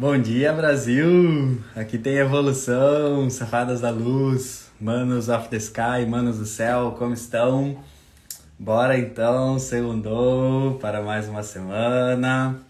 [0.00, 1.60] Bom dia, Brasil!
[1.74, 7.82] Aqui tem evolução, safadas da luz, manos of the sky, manos do céu, como estão?
[8.56, 12.60] Bora então, segundou para mais uma semana.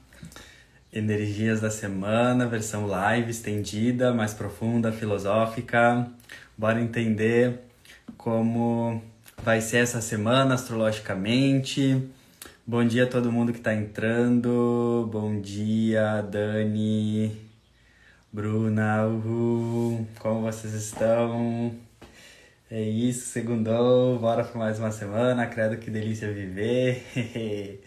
[0.90, 6.08] Energias da semana, versão live, estendida, mais profunda, filosófica.
[6.56, 7.58] Bora entender
[8.16, 9.02] como
[9.42, 12.08] vai ser essa semana astrologicamente
[12.70, 15.08] Bom dia a todo mundo que está entrando.
[15.10, 17.34] Bom dia, Dani,
[18.30, 20.06] Bruna, uhul.
[20.18, 21.74] Como vocês estão?
[22.70, 25.46] É isso, segundou, bora para mais uma semana.
[25.46, 27.02] Credo que delícia viver.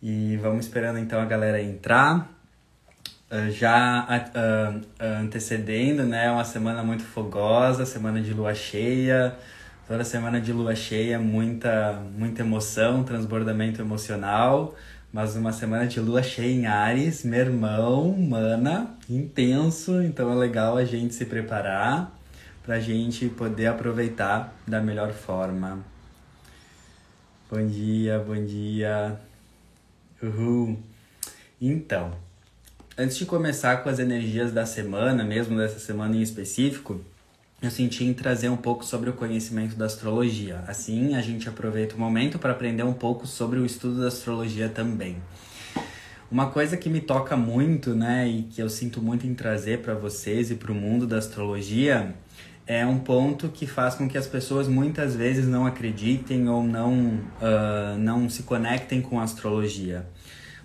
[0.00, 2.32] e vamos esperando então a galera entrar.
[3.28, 6.30] Uh, já uh, uh, antecedendo, né?
[6.30, 9.36] Uma semana muito fogosa, semana de lua cheia
[9.92, 14.74] Toda semana de lua cheia, muita, muita emoção, transbordamento emocional.
[15.12, 20.02] Mas uma semana de lua cheia em Ares, meu irmão, mana, intenso.
[20.02, 22.10] Então é legal a gente se preparar
[22.62, 25.84] para a gente poder aproveitar da melhor forma.
[27.50, 29.20] Bom dia, bom dia.
[30.22, 30.82] Uhul.
[31.60, 32.12] Então,
[32.96, 36.98] antes de começar com as energias da semana, mesmo dessa semana em específico,
[37.62, 40.64] eu senti em trazer um pouco sobre o conhecimento da astrologia.
[40.66, 44.68] Assim, a gente aproveita o momento para aprender um pouco sobre o estudo da astrologia
[44.68, 45.16] também.
[46.28, 49.94] Uma coisa que me toca muito, né, e que eu sinto muito em trazer para
[49.94, 52.14] vocês e para o mundo da astrologia,
[52.66, 56.94] é um ponto que faz com que as pessoas muitas vezes não acreditem ou não,
[56.94, 60.06] uh, não se conectem com a astrologia.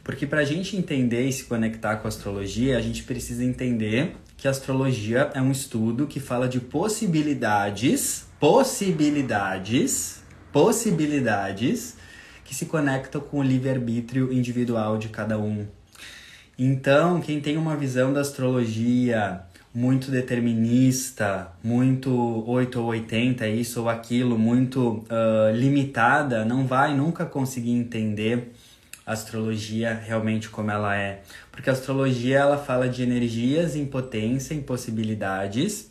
[0.04, 4.16] Porque para a gente entender e se conectar com a astrologia, a gente precisa entender
[4.38, 11.98] que astrologia é um estudo que fala de possibilidades, possibilidades, possibilidades
[12.46, 15.68] que se conectam com o livre-arbítrio individual de cada um.
[16.58, 19.42] Então, quem tem uma visão da astrologia
[19.74, 22.12] muito determinista, muito
[22.48, 28.54] 8 ou 80, isso ou aquilo, muito uh, limitada, não vai nunca conseguir entender
[29.06, 31.22] a astrologia realmente como ela é.
[31.58, 35.90] Porque a astrologia ela fala de energias em potência, em possibilidades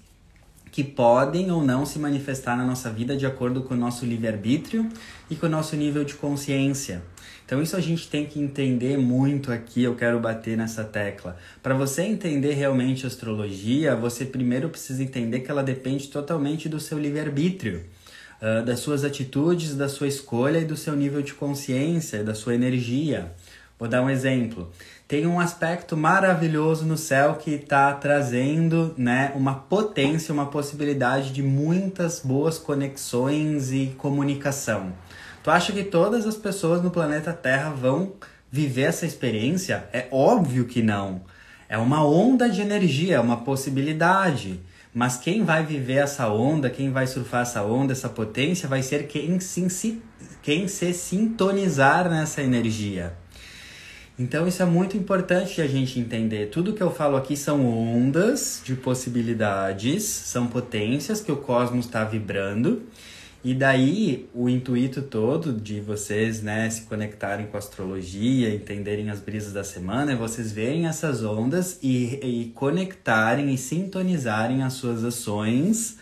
[0.71, 4.89] que podem ou não se manifestar na nossa vida de acordo com o nosso livre-arbítrio
[5.29, 7.03] e com o nosso nível de consciência.
[7.45, 11.37] Então isso a gente tem que entender muito aqui, eu quero bater nessa tecla.
[11.61, 16.97] Para você entender realmente astrologia, você primeiro precisa entender que ela depende totalmente do seu
[16.97, 17.83] livre-arbítrio
[18.41, 22.55] uh, das suas atitudes, da sua escolha e do seu nível de consciência, da sua
[22.55, 23.33] energia.
[23.79, 24.73] Vou dar um exemplo.
[25.09, 31.45] Tem um aspecto maravilhoso no céu que está trazendo né, uma potência, uma possibilidade de
[31.45, 34.93] muitas boas conexões e comunicação.
[35.45, 38.15] Tu acha que todas as pessoas no planeta Terra vão
[38.51, 39.89] viver essa experiência?
[39.93, 41.21] É óbvio que não.
[41.69, 44.61] É uma onda de energia, é uma possibilidade.
[44.93, 49.07] Mas quem vai viver essa onda, quem vai surfar essa onda, essa potência, vai ser
[49.07, 50.03] quem se,
[50.43, 53.15] quem se sintonizar nessa energia.
[54.19, 56.47] Então isso é muito importante a gente entender.
[56.47, 62.03] Tudo que eu falo aqui são ondas de possibilidades, são potências que o cosmos está
[62.03, 62.83] vibrando.
[63.45, 69.21] E daí o intuito todo de vocês, né, se conectarem com a astrologia, entenderem as
[69.21, 75.05] brisas da semana, é vocês verem essas ondas e, e conectarem e sintonizarem as suas
[75.05, 75.97] ações,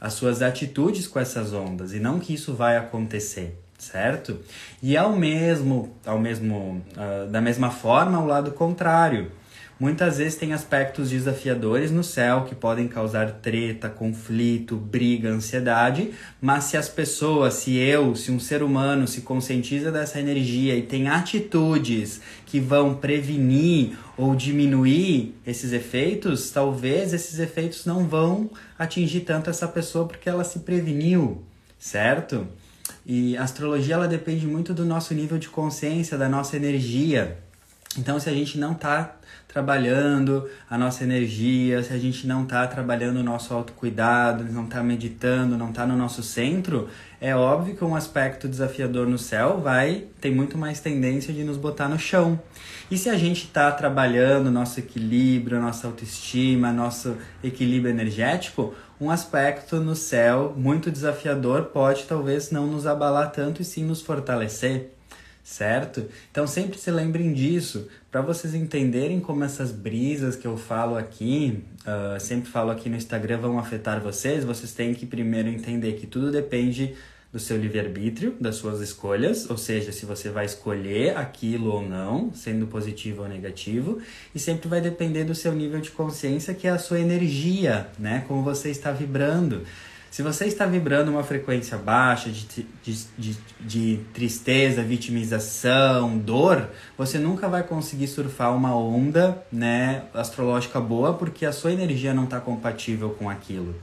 [0.00, 4.38] as suas atitudes com essas ondas, e não que isso vai acontecer, certo?
[4.82, 9.30] E ao mesmo, ao mesmo, uh, da mesma forma, o lado contrário
[9.78, 16.64] Muitas vezes tem aspectos desafiadores no céu que podem causar treta, conflito, briga, ansiedade, mas
[16.64, 21.10] se as pessoas, se eu, se um ser humano se conscientiza dessa energia e tem
[21.10, 28.48] atitudes que vão prevenir ou diminuir esses efeitos, talvez esses efeitos não vão
[28.78, 31.44] atingir tanto essa pessoa porque ela se preveniu,
[31.78, 32.48] certo?
[33.06, 37.38] E a astrologia ela depende muito do nosso nível de consciência, da nossa energia.
[37.96, 39.16] Então, se a gente não está
[39.48, 44.82] trabalhando a nossa energia, se a gente não está trabalhando o nosso autocuidado, não está
[44.82, 50.04] meditando, não está no nosso centro, é óbvio que um aspecto desafiador no céu vai
[50.20, 52.38] ter muito mais tendência de nos botar no chão.
[52.90, 59.76] E se a gente está trabalhando nosso equilíbrio, nossa autoestima, nosso equilíbrio energético, um aspecto
[59.76, 64.90] no céu muito desafiador pode talvez não nos abalar tanto e sim nos fortalecer
[65.46, 66.04] certo?
[66.28, 71.62] Então sempre se lembrem disso, para vocês entenderem como essas brisas que eu falo aqui,
[71.82, 76.04] uh, sempre falo aqui no Instagram, vão afetar vocês, vocês têm que primeiro entender que
[76.04, 76.96] tudo depende
[77.36, 82.32] do seu livre-arbítrio, das suas escolhas, ou seja, se você vai escolher aquilo ou não,
[82.32, 84.00] sendo positivo ou negativo,
[84.34, 88.24] e sempre vai depender do seu nível de consciência, que é a sua energia, né?
[88.26, 89.64] Como você está vibrando.
[90.10, 97.18] Se você está vibrando uma frequência baixa de, de, de, de, tristeza, vitimização, dor, você
[97.18, 102.40] nunca vai conseguir surfar uma onda né, astrológica boa porque a sua energia não está
[102.40, 103.74] compatível com aquilo.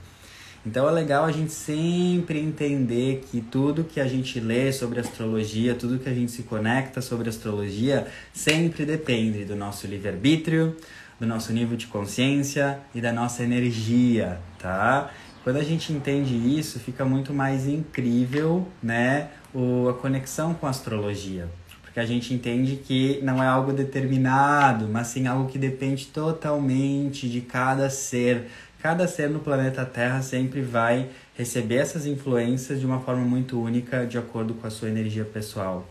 [0.66, 5.74] Então é legal a gente sempre entender que tudo que a gente lê sobre astrologia,
[5.74, 10.74] tudo que a gente se conecta sobre astrologia, sempre depende do nosso livre-arbítrio,
[11.20, 15.10] do nosso nível de consciência e da nossa energia, tá?
[15.42, 20.70] Quando a gente entende isso, fica muito mais incrível, né, o, a conexão com a
[20.70, 21.46] astrologia.
[21.82, 27.28] Porque a gente entende que não é algo determinado, mas sim algo que depende totalmente
[27.28, 28.50] de cada ser.
[28.84, 34.06] Cada ser no planeta Terra sempre vai receber essas influências de uma forma muito única,
[34.06, 35.88] de acordo com a sua energia pessoal.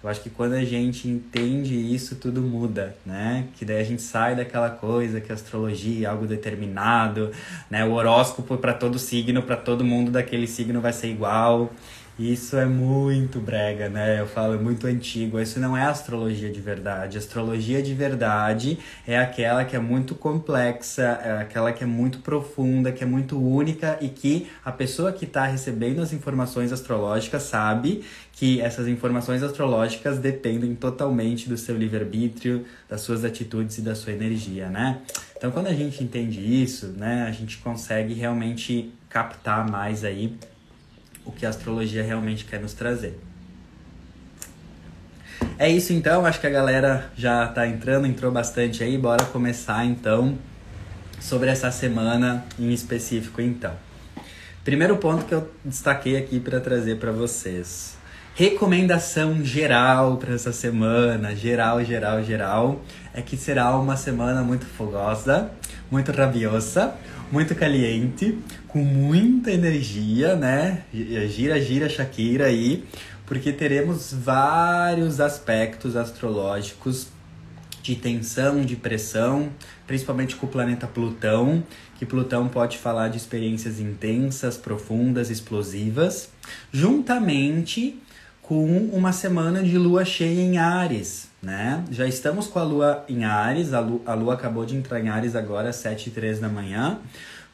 [0.00, 3.48] Eu acho que quando a gente entende isso, tudo muda, né?
[3.56, 7.32] Que daí a gente sai daquela coisa que a astrologia é algo determinado,
[7.68, 7.84] né?
[7.84, 11.72] O horóscopo para todo signo, para todo mundo daquele signo vai ser igual.
[12.18, 14.18] Isso é muito brega, né?
[14.18, 15.38] Eu falo, é muito antigo.
[15.38, 17.18] Isso não é astrologia de verdade.
[17.18, 22.90] Astrologia de verdade é aquela que é muito complexa, é aquela que é muito profunda,
[22.90, 28.02] que é muito única e que a pessoa que está recebendo as informações astrológicas sabe
[28.32, 34.14] que essas informações astrológicas dependem totalmente do seu livre-arbítrio, das suas atitudes e da sua
[34.14, 35.02] energia, né?
[35.36, 40.34] Então, quando a gente entende isso, né, a gente consegue realmente captar mais aí
[41.26, 43.18] o que a astrologia realmente quer nos trazer.
[45.58, 48.96] É isso então, acho que a galera já tá entrando, entrou bastante aí.
[48.96, 50.38] Bora começar então
[51.20, 53.72] sobre essa semana em específico então.
[54.64, 57.96] Primeiro ponto que eu destaquei aqui para trazer para vocês.
[58.34, 62.80] Recomendação geral para essa semana, geral, geral, geral,
[63.14, 65.50] é que será uma semana muito fogosa,
[65.90, 66.92] muito rabiosa,
[67.30, 68.38] muito caliente,
[68.68, 70.82] com muita energia, né?
[70.92, 72.84] Gira, gira, Shakira aí,
[73.24, 77.08] porque teremos vários aspectos astrológicos
[77.82, 79.50] de tensão, de pressão,
[79.86, 81.62] principalmente com o planeta Plutão,
[81.96, 86.30] que Plutão pode falar de experiências intensas, profundas, explosivas,
[86.72, 88.00] juntamente
[88.42, 91.84] com uma semana de lua cheia em Ares, né?
[91.92, 95.08] Já estamos com a lua em Ares, a lua, a lua acabou de entrar em
[95.08, 96.98] Ares agora às 7 e 3 da manhã,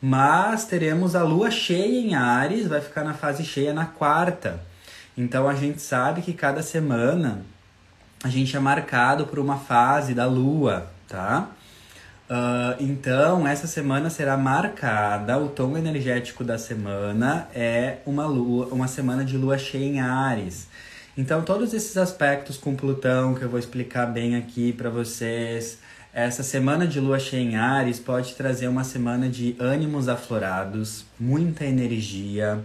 [0.00, 4.58] mas teremos a lua cheia em Ares, vai ficar na fase cheia na quarta.
[5.14, 7.42] Então a gente sabe que cada semana
[8.24, 11.50] a gente é marcado por uma fase da lua, tá?
[12.30, 18.88] Uh, então, essa semana será marcada, o tom energético da semana é uma lua, uma
[18.88, 20.66] semana de lua cheia em Ares.
[21.16, 25.78] Então, todos esses aspectos com Plutão que eu vou explicar bem aqui para vocês,
[26.10, 31.66] essa semana de lua cheia em Ares pode trazer uma semana de ânimos aflorados, muita
[31.66, 32.64] energia,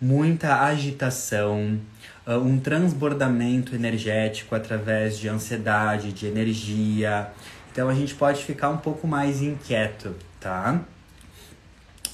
[0.00, 1.80] muita agitação,
[2.24, 7.32] ah, um transbordamento energético através de ansiedade, de energia.
[7.72, 10.80] Então a gente pode ficar um pouco mais inquieto, tá?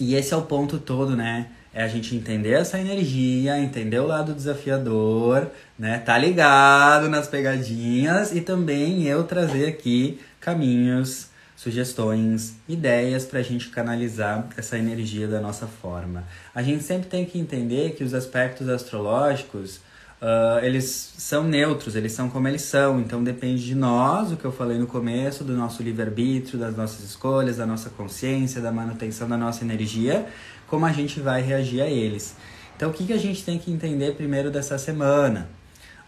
[0.01, 1.51] E esse é o ponto todo, né?
[1.77, 5.99] é a gente entender essa energia, entender o lado desafiador, né?
[5.99, 13.69] Tá ligado nas pegadinhas e também eu trazer aqui caminhos, sugestões, ideias para a gente
[13.69, 16.25] canalizar essa energia da nossa forma.
[16.55, 19.81] A gente sempre tem que entender que os aspectos astrológicos
[20.17, 24.47] Uh, eles são neutros, eles são como eles são, então depende de nós, o que
[24.47, 29.29] eu falei no começo, do nosso livre-arbítrio, das nossas escolhas, da nossa consciência, da manutenção
[29.29, 30.27] da nossa energia,
[30.67, 32.35] como a gente vai reagir a eles.
[32.75, 35.51] Então, o que, que a gente tem que entender primeiro dessa semana?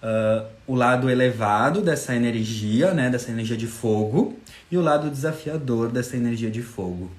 [0.03, 4.39] Uh, o lado elevado dessa energia, né, dessa energia de fogo,
[4.71, 7.11] e o lado desafiador dessa energia de fogo.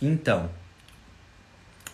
[0.00, 0.48] Então,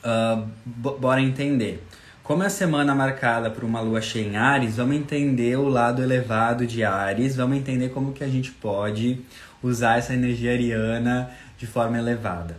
[0.05, 1.85] uh, bora entender.
[2.23, 6.03] Como é a semana marcada por uma lua cheia em Ares, vamos entender o lado
[6.03, 9.21] elevado de Ares, vamos entender como que a gente pode
[9.63, 12.59] usar essa energia ariana de forma elevada.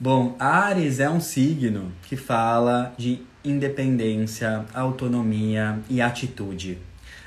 [0.00, 6.78] Bom, Ares é um signo que fala de independência, autonomia e atitude.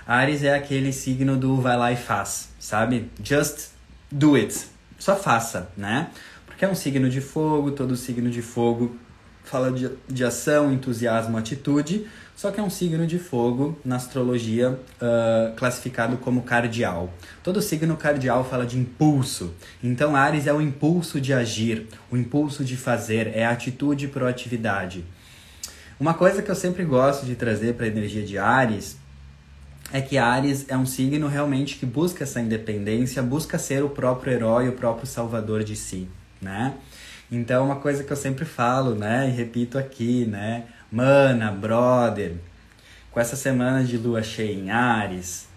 [0.07, 3.11] Ares é aquele signo do vai lá e faz, sabe?
[3.21, 3.71] Just
[4.09, 4.57] do it.
[4.97, 6.09] Só faça, né?
[6.45, 8.95] Porque é um signo de fogo, todo signo de fogo
[9.43, 14.71] fala de, de ação, entusiasmo, atitude, só que é um signo de fogo na astrologia
[14.71, 17.11] uh, classificado como cardial.
[17.43, 19.53] Todo signo cardial fala de impulso.
[19.83, 25.03] Então, Ares é o impulso de agir, o impulso de fazer, é a atitude proatividade.
[25.99, 28.97] Uma coisa que eu sempre gosto de trazer para a energia de Ares
[29.91, 34.33] é que Ares é um signo realmente que busca essa independência, busca ser o próprio
[34.33, 36.07] herói, o próprio salvador de si,
[36.41, 36.73] né?
[37.31, 42.35] Então, uma coisa que eu sempre falo, né, e repito aqui, né, mana, brother,
[43.11, 45.47] com essa semana de lua cheia em Ares,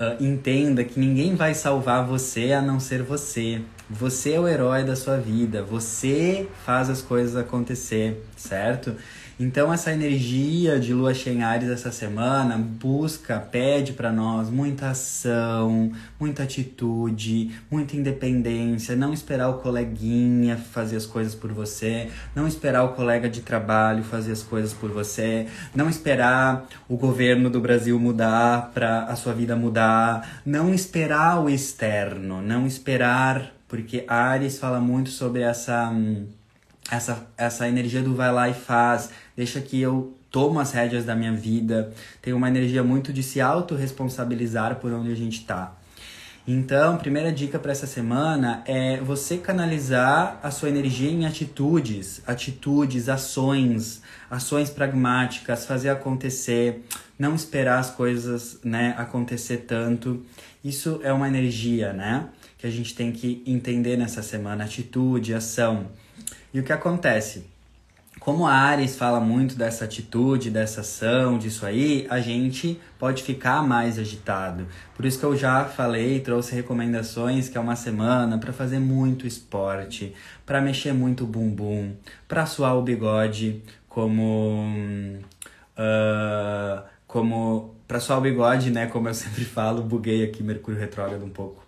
[0.00, 3.60] uh, entenda que ninguém vai salvar você a não ser você.
[3.88, 8.96] Você é o herói da sua vida, você faz as coisas acontecer, certo?
[9.42, 14.90] Então essa energia de lua cheia em Ares essa semana busca, pede para nós muita
[14.90, 22.46] ação, muita atitude, muita independência, não esperar o coleguinha fazer as coisas por você, não
[22.46, 27.62] esperar o colega de trabalho fazer as coisas por você, não esperar o governo do
[27.62, 34.58] Brasil mudar para a sua vida mudar, não esperar o externo, não esperar, porque Ares
[34.58, 36.26] fala muito sobre essa hum,
[36.90, 41.14] essa, essa energia do vai lá e faz, deixa que eu tomo as rédeas da
[41.14, 41.92] minha vida,
[42.22, 45.74] tem uma energia muito de se autorresponsabilizar por onde a gente está.
[46.48, 53.08] Então, primeira dica para essa semana é você canalizar a sua energia em atitudes, atitudes,
[53.08, 56.82] ações, ações pragmáticas, fazer acontecer,
[57.18, 60.24] não esperar as coisas, né, acontecer tanto.
[60.64, 65.88] Isso é uma energia, né, que a gente tem que entender nessa semana, atitude, ação.
[66.52, 67.46] E o que acontece?
[68.18, 73.62] Como a Ares fala muito dessa atitude, dessa ação, disso aí, a gente pode ficar
[73.62, 74.66] mais agitado.
[74.94, 79.26] Por isso que eu já falei, trouxe recomendações que é uma semana para fazer muito
[79.26, 80.14] esporte,
[80.44, 81.94] para mexer muito o bumbum,
[82.28, 84.66] para suar o bigode, como
[85.78, 88.86] uh, como para suar o bigode, né?
[88.86, 91.64] Como eu sempre falo, buguei aqui Mercúrio retrógrado um pouco.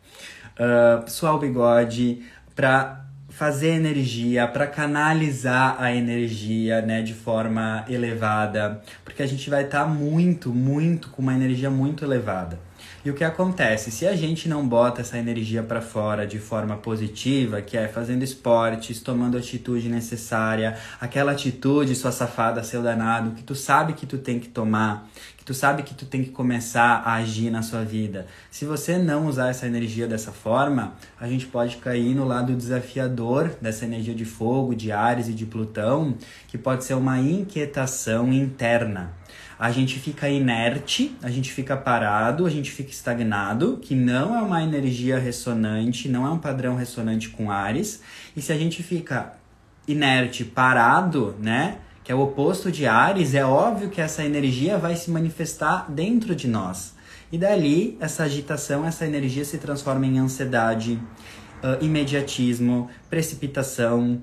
[0.53, 2.23] Uh, suar o bigode,
[2.55, 3.02] para
[3.43, 9.83] fazer energia, para canalizar a energia, né, de forma elevada, porque a gente vai estar
[9.83, 12.61] tá muito, muito com uma energia muito elevada.
[13.05, 13.91] E o que acontece?
[13.91, 18.23] Se a gente não bota essa energia para fora de forma positiva, que é fazendo
[18.23, 24.07] esportes, tomando a atitude necessária, aquela atitude, sua safada, seu danado, que tu sabe que
[24.07, 25.09] tu tem que tomar,
[25.45, 28.27] tu sabe que tu tem que começar a agir na sua vida.
[28.51, 33.57] Se você não usar essa energia dessa forma, a gente pode cair no lado desafiador
[33.61, 36.17] dessa energia de fogo, de Ares e de Plutão,
[36.49, 39.23] que pode ser uma inquietação interna
[39.63, 44.43] a gente fica inerte, a gente fica parado, a gente fica estagnado, que não é
[44.43, 48.03] uma energia ressonante, não é um padrão ressonante com Ares.
[48.35, 49.35] E se a gente fica
[49.87, 51.79] inerte, parado, né?
[52.05, 56.35] Que é o oposto de Ares, é óbvio que essa energia vai se manifestar dentro
[56.35, 56.95] de nós.
[57.31, 61.01] E dali, essa agitação, essa energia se transforma em ansiedade,
[61.63, 64.21] uh, imediatismo, precipitação,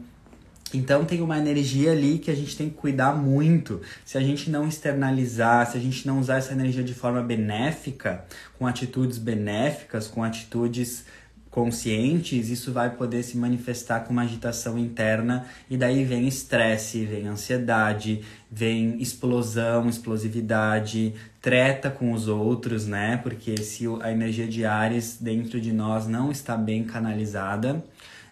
[0.73, 3.81] então tem uma energia ali que a gente tem que cuidar muito.
[4.05, 8.23] Se a gente não externalizar, se a gente não usar essa energia de forma benéfica,
[8.57, 11.05] com atitudes benéficas, com atitudes
[11.49, 17.27] conscientes, isso vai poder se manifestar com uma agitação interna e daí vem estresse, vem
[17.27, 23.17] ansiedade, vem explosão, explosividade, treta com os outros, né?
[23.17, 27.83] Porque se a energia de Ares dentro de nós não está bem canalizada,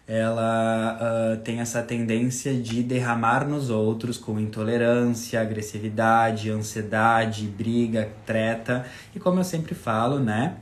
[0.06, 8.86] ela uh, tem essa tendência de derramar nos outros com intolerância, agressividade, ansiedade, briga, treta.
[9.14, 10.56] E como eu sempre falo, né?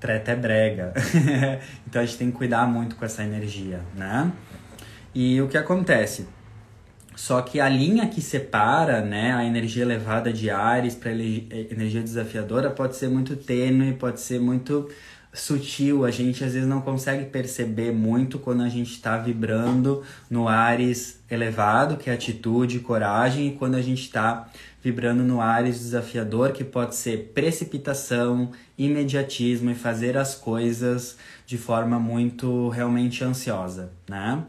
[0.00, 0.92] Treta é brega.
[1.86, 4.32] então a gente tem que cuidar muito com essa energia, né?
[5.14, 6.26] E o que acontece?
[7.16, 12.00] Só que a linha que separa né, a energia elevada de Ares para a energia
[12.00, 14.88] desafiadora pode ser muito tênue, pode ser muito
[15.32, 20.48] sutil, a gente às vezes não consegue perceber muito quando a gente está vibrando no
[20.48, 24.48] Ares elevado, que é atitude, coragem, e quando a gente está
[24.82, 31.16] vibrando no Ares desafiador, que pode ser precipitação, imediatismo e fazer as coisas
[31.46, 34.44] de forma muito realmente ansiosa, né?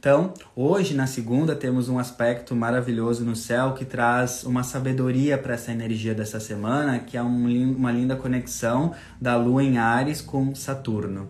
[0.00, 5.54] Então, hoje na segunda temos um aspecto maravilhoso no céu que traz uma sabedoria para
[5.54, 10.54] essa energia dessa semana, que é um, uma linda conexão da Lua em Ares com
[10.54, 11.28] Saturno.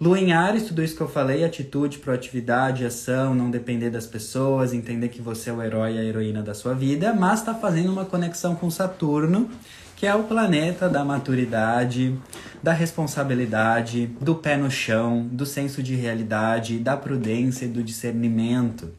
[0.00, 4.72] Lua em Ares, tudo isso que eu falei, atitude, proatividade, ação, não depender das pessoas,
[4.72, 7.92] entender que você é o herói e a heroína da sua vida, mas está fazendo
[7.92, 9.50] uma conexão com Saturno,
[9.96, 12.18] que é o planeta da maturidade,
[12.62, 18.90] da responsabilidade, do pé no chão, do senso de realidade, da prudência e do discernimento.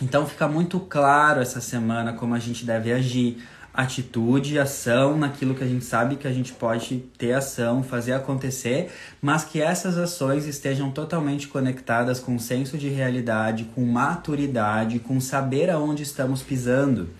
[0.00, 3.42] Então fica muito claro essa semana como a gente deve agir,
[3.78, 8.90] atitude, ação naquilo que a gente sabe que a gente pode ter ação, fazer acontecer,
[9.22, 15.70] mas que essas ações estejam totalmente conectadas com senso de realidade, com maturidade, com saber
[15.70, 17.10] aonde estamos pisando.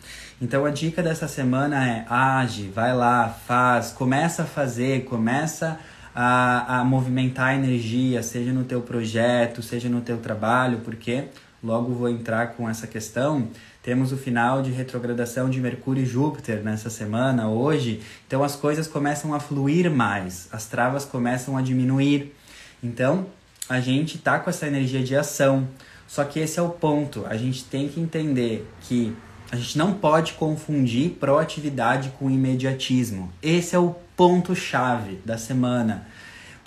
[0.43, 5.79] Então a dica dessa semana é age, vai lá, faz, começa a fazer, começa
[6.13, 11.27] a, a movimentar a energia, seja no teu projeto, seja no teu trabalho, porque
[11.63, 13.49] logo vou entrar com essa questão.
[13.89, 18.87] Temos o final de retrogradação de Mercúrio e Júpiter nessa semana, hoje, então as coisas
[18.87, 22.35] começam a fluir mais, as travas começam a diminuir.
[22.83, 23.25] Então,
[23.67, 25.67] a gente tá com essa energia de ação.
[26.07, 27.25] Só que esse é o ponto.
[27.25, 29.17] A gente tem que entender que
[29.51, 33.33] a gente não pode confundir proatividade com imediatismo.
[33.43, 36.07] Esse é o ponto chave da semana.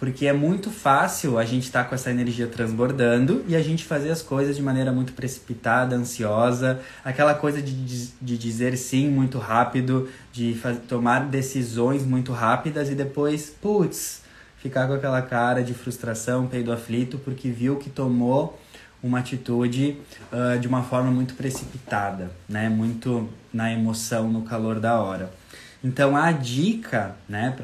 [0.02, 3.86] Porque é muito fácil a gente estar tá com essa energia transbordando e a gente
[3.86, 9.38] fazer as coisas de maneira muito precipitada, ansiosa, aquela coisa de, de dizer sim muito
[9.38, 14.24] rápido, de tomar decisões muito rápidas e depois, putz,
[14.58, 18.60] ficar com aquela cara de frustração, peido aflito, porque viu que tomou
[19.04, 20.00] uma atitude
[20.34, 22.70] uh, de uma forma muito precipitada, né?
[22.70, 25.32] Muito na emoção, no calor da hora.
[25.84, 27.56] Então a dica, né?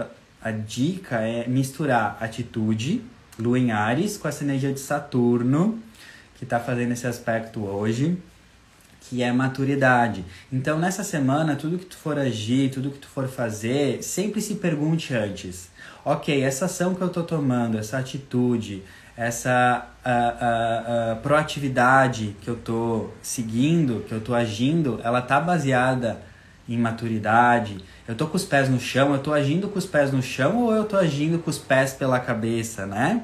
[0.48, 3.02] A dica é misturar atitude,
[3.38, 5.80] Lua em Ares, com essa energia de Saturno,
[6.36, 8.18] que está fazendo esse aspecto hoje,
[9.02, 10.24] que é maturidade.
[10.52, 14.56] Então nessa semana, tudo que tu for agir, tudo que tu for fazer, sempre se
[14.56, 15.70] pergunte antes
[16.08, 18.82] ok, essa ação que eu estou tomando, essa atitude,
[19.18, 25.42] essa a, a, a proatividade que eu estou seguindo, que eu estou agindo, ela tá
[25.42, 26.22] baseada
[26.68, 27.78] em maturidade.
[28.08, 30.64] Eu tô com os pés no chão, eu tô agindo com os pés no chão
[30.64, 33.24] ou eu tô agindo com os pés pela cabeça, né?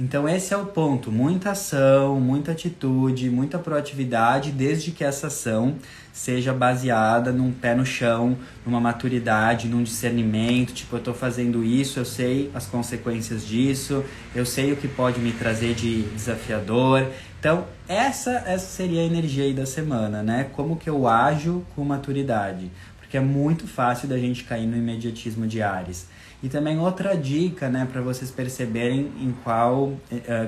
[0.00, 5.74] Então esse é o ponto, muita ação, muita atitude, muita proatividade, desde que essa ação
[6.12, 11.98] seja baseada num pé no chão, numa maturidade, num discernimento, tipo, eu estou fazendo isso,
[11.98, 14.04] eu sei as consequências disso,
[14.36, 17.04] eu sei o que pode me trazer de desafiador.
[17.38, 20.50] Então, essa essa seria a energia aí da semana, né?
[20.54, 22.70] Como que eu ajo com maturidade?
[22.98, 26.06] Porque é muito fácil da gente cair no imediatismo de Ares.
[26.40, 29.98] E também outra dica, né, para vocês perceberem em qual, uh,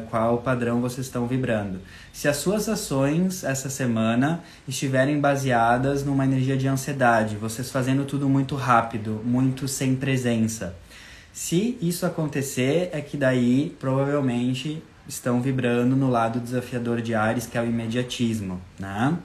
[0.09, 1.81] qual padrão vocês estão vibrando.
[2.13, 8.29] Se as suas ações essa semana estiverem baseadas numa energia de ansiedade, vocês fazendo tudo
[8.29, 10.77] muito rápido, muito sem presença.
[11.33, 17.59] Se isso acontecer, é que daí provavelmente estão vibrando no lado desafiador de Ares, que
[17.59, 19.17] é o imediatismo, né?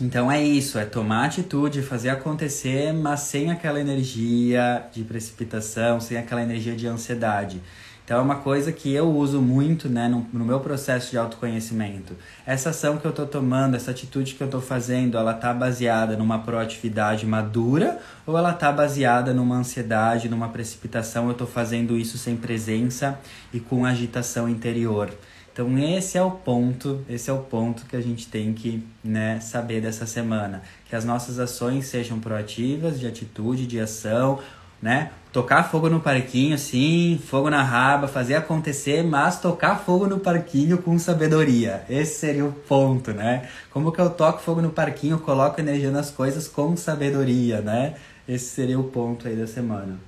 [0.00, 6.16] Então é isso, é tomar atitude, fazer acontecer, mas sem aquela energia de precipitação, sem
[6.16, 7.60] aquela energia de ansiedade.
[8.04, 12.14] Então é uma coisa que eu uso muito né, no, no meu processo de autoconhecimento.
[12.44, 16.14] Essa ação que eu estou tomando, essa atitude que eu estou fazendo, ela está baseada
[16.14, 21.24] numa proatividade madura ou ela está baseada numa ansiedade, numa precipitação?
[21.26, 23.18] Eu estou fazendo isso sem presença
[23.54, 25.10] e com agitação interior.
[25.50, 29.40] Então esse é o ponto, esse é o ponto que a gente tem que né,
[29.40, 30.62] saber dessa semana.
[30.90, 34.40] Que as nossas ações sejam proativas, de atitude, de ação,
[34.84, 35.10] né?
[35.32, 40.76] Tocar fogo no parquinho, sim, fogo na raba, fazer acontecer, mas tocar fogo no parquinho
[40.76, 41.82] com sabedoria.
[41.88, 43.48] Esse seria o ponto, né?
[43.70, 47.94] Como que eu toco fogo no parquinho, coloco energia nas coisas com sabedoria, né?
[48.28, 49.98] Esse seria o ponto aí da semana.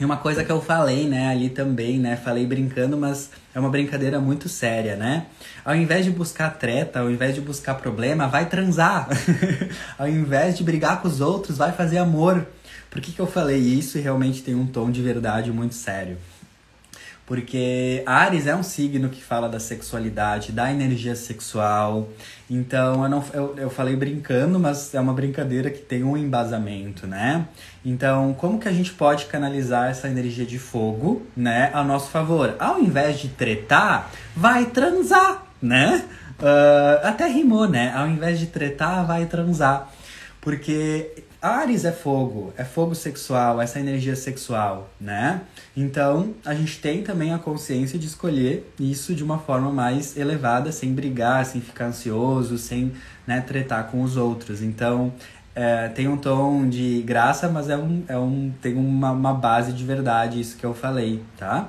[0.00, 3.68] E uma coisa que eu falei, né, ali também, né, falei brincando, mas é uma
[3.68, 5.26] brincadeira muito séria, né?
[5.64, 9.08] Ao invés de buscar treta, ao invés de buscar problema, vai transar.
[9.98, 12.46] ao invés de brigar com os outros, vai fazer amor.
[12.90, 16.16] Por que, que eu falei isso e realmente tem um tom de verdade muito sério?
[17.28, 22.08] Porque Ares é um signo que fala da sexualidade, da energia sexual.
[22.48, 27.06] Então eu, não, eu, eu falei brincando, mas é uma brincadeira que tem um embasamento,
[27.06, 27.46] né?
[27.84, 32.56] Então, como que a gente pode canalizar essa energia de fogo, né, a nosso favor?
[32.58, 36.06] Ao invés de tretar, vai transar, né?
[36.40, 37.92] Uh, até rimou, né?
[37.94, 39.92] Ao invés de tretar, vai transar.
[40.40, 45.42] Porque Ares é fogo, é fogo sexual, essa energia sexual, né?
[45.76, 50.72] Então, a gente tem também a consciência de escolher isso de uma forma mais elevada,
[50.72, 52.92] sem brigar, sem ficar ansioso, sem
[53.24, 54.62] né, tretar com os outros.
[54.62, 55.12] Então,
[55.54, 59.72] é, tem um tom de graça, mas é um, é um, tem uma, uma base
[59.72, 61.68] de verdade, isso que eu falei, tá?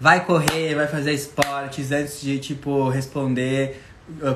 [0.00, 3.83] Vai correr, vai fazer esportes antes de, tipo, responder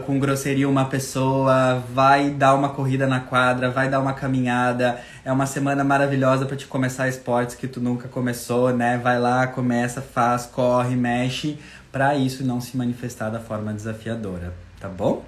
[0.07, 4.99] com grosseria uma pessoa, vai dar uma corrida na quadra, vai dar uma caminhada.
[5.25, 8.99] É uma semana maravilhosa para te começar esportes que tu nunca começou, né?
[8.99, 11.59] Vai lá, começa, faz, corre, mexe,
[11.93, 15.25] para isso não se manifestar da forma desafiadora, tá bom?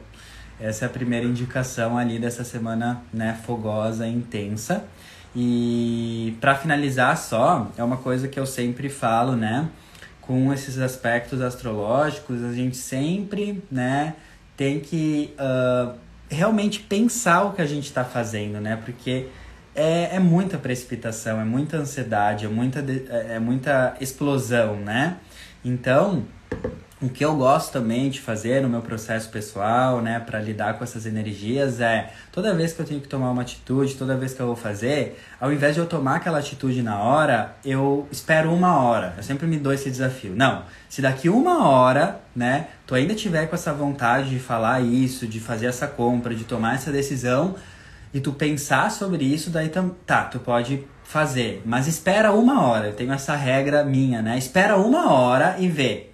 [0.58, 4.84] Essa é a primeira indicação ali dessa semana, né, fogosa, intensa.
[5.34, 9.68] E para finalizar só, é uma coisa que eu sempre falo, né?
[10.20, 14.14] Com esses aspectos astrológicos, a gente sempre, né,
[14.60, 15.94] tem que uh,
[16.28, 18.78] realmente pensar o que a gente está fazendo, né?
[18.84, 19.26] Porque
[19.74, 25.16] é, é muita precipitação, é muita ansiedade, é muita, é, é muita explosão, né?
[25.64, 26.26] Então,
[27.02, 30.84] o que eu gosto também de fazer no meu processo pessoal, né, para lidar com
[30.84, 34.40] essas energias é toda vez que eu tenho que tomar uma atitude, toda vez que
[34.40, 38.78] eu vou fazer, ao invés de eu tomar aquela atitude na hora, eu espero uma
[38.82, 39.14] hora.
[39.16, 40.34] Eu sempre me dou esse desafio.
[40.36, 45.26] Não, se daqui uma hora, né, tu ainda tiver com essa vontade de falar isso,
[45.26, 47.54] de fazer essa compra, de tomar essa decisão
[48.12, 49.70] e tu pensar sobre isso, daí
[50.04, 52.88] tá, tu pode fazer, mas espera uma hora.
[52.88, 54.36] Eu tenho essa regra minha, né?
[54.36, 56.09] Espera uma hora e vê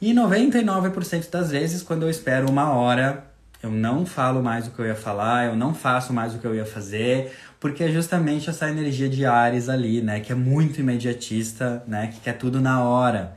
[0.00, 3.24] e 99% das vezes, quando eu espero uma hora,
[3.62, 6.46] eu não falo mais o que eu ia falar, eu não faço mais o que
[6.46, 10.20] eu ia fazer, porque é justamente essa energia de Ares ali, né?
[10.20, 12.06] Que é muito imediatista, né?
[12.06, 13.36] Que quer tudo na hora.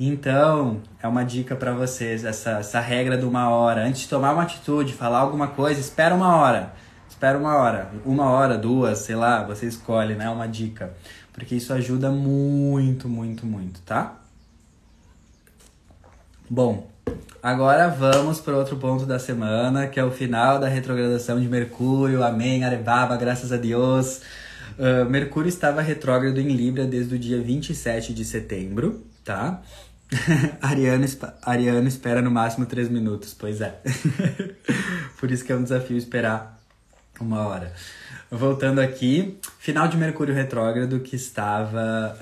[0.00, 3.84] Então, é uma dica para vocês, essa, essa regra de uma hora.
[3.84, 6.72] Antes de tomar uma atitude, falar alguma coisa, espera uma hora.
[7.06, 7.90] Espera uma hora.
[8.06, 10.30] Uma hora, duas, sei lá, você escolhe, né?
[10.30, 10.94] Uma dica.
[11.32, 14.17] Porque isso ajuda muito, muito, muito, tá?
[16.50, 16.88] Bom,
[17.42, 22.22] agora vamos para outro ponto da semana, que é o final da retrogradação de Mercúrio.
[22.22, 24.22] Amém, Arebaba, graças a Deus.
[24.78, 29.60] Uh, Mercúrio estava retrógrado em Libra desde o dia 27 de setembro, tá?
[30.62, 31.04] Ariano,
[31.42, 33.78] Ariano espera no máximo 3 minutos, pois é.
[35.20, 36.58] Por isso que é um desafio esperar
[37.20, 37.74] uma hora.
[38.30, 42.14] Voltando aqui, final de Mercúrio retrógrado que estava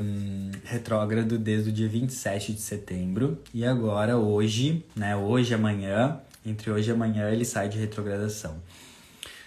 [0.00, 6.72] um, retrógrado desde o dia 27 de setembro e agora hoje, né, hoje amanhã, entre
[6.72, 8.56] hoje e amanhã ele sai de retrogradação.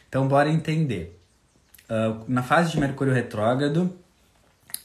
[0.08, 1.20] Então bora entender.
[1.89, 3.93] Uh, na fase de Mercúrio retrógrado,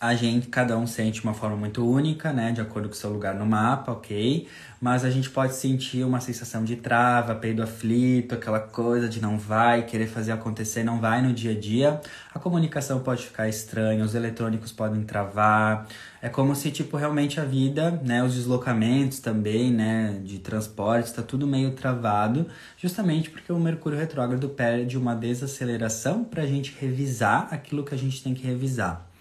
[0.01, 3.11] a gente, cada um sente uma forma muito única, né, de acordo com o seu
[3.11, 4.49] lugar no mapa, ok?
[4.83, 9.39] Mas a gente pode sentir uma sensação de trava, peido aflito, aquela coisa de não
[9.39, 12.01] vai, querer fazer acontecer, não vai no dia a dia.
[12.35, 15.87] A comunicação pode ficar estranha, os eletrônicos podem travar.
[16.21, 21.23] É como se, tipo, realmente a vida, né, os deslocamentos também, né, de transporte, está
[21.23, 27.47] tudo meio travado, justamente porque o Mercúrio retrógrado perde uma desaceleração para a gente revisar
[27.53, 29.12] aquilo que a gente tem que revisar.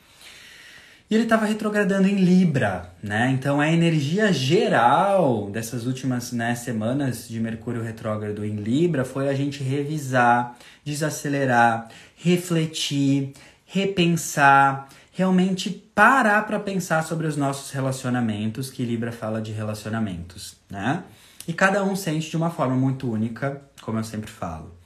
[1.12, 3.30] E ele estava retrogradando em Libra, né?
[3.32, 9.34] Então a energia geral dessas últimas né, semanas de Mercúrio retrógrado em Libra foi a
[9.34, 13.34] gente revisar, desacelerar, refletir,
[13.65, 21.04] repensar, realmente parar para pensar sobre os nossos relacionamentos, que Libra fala de relacionamentos, né?
[21.45, 24.80] E cada um sente de uma forma muito única, como eu sempre falo.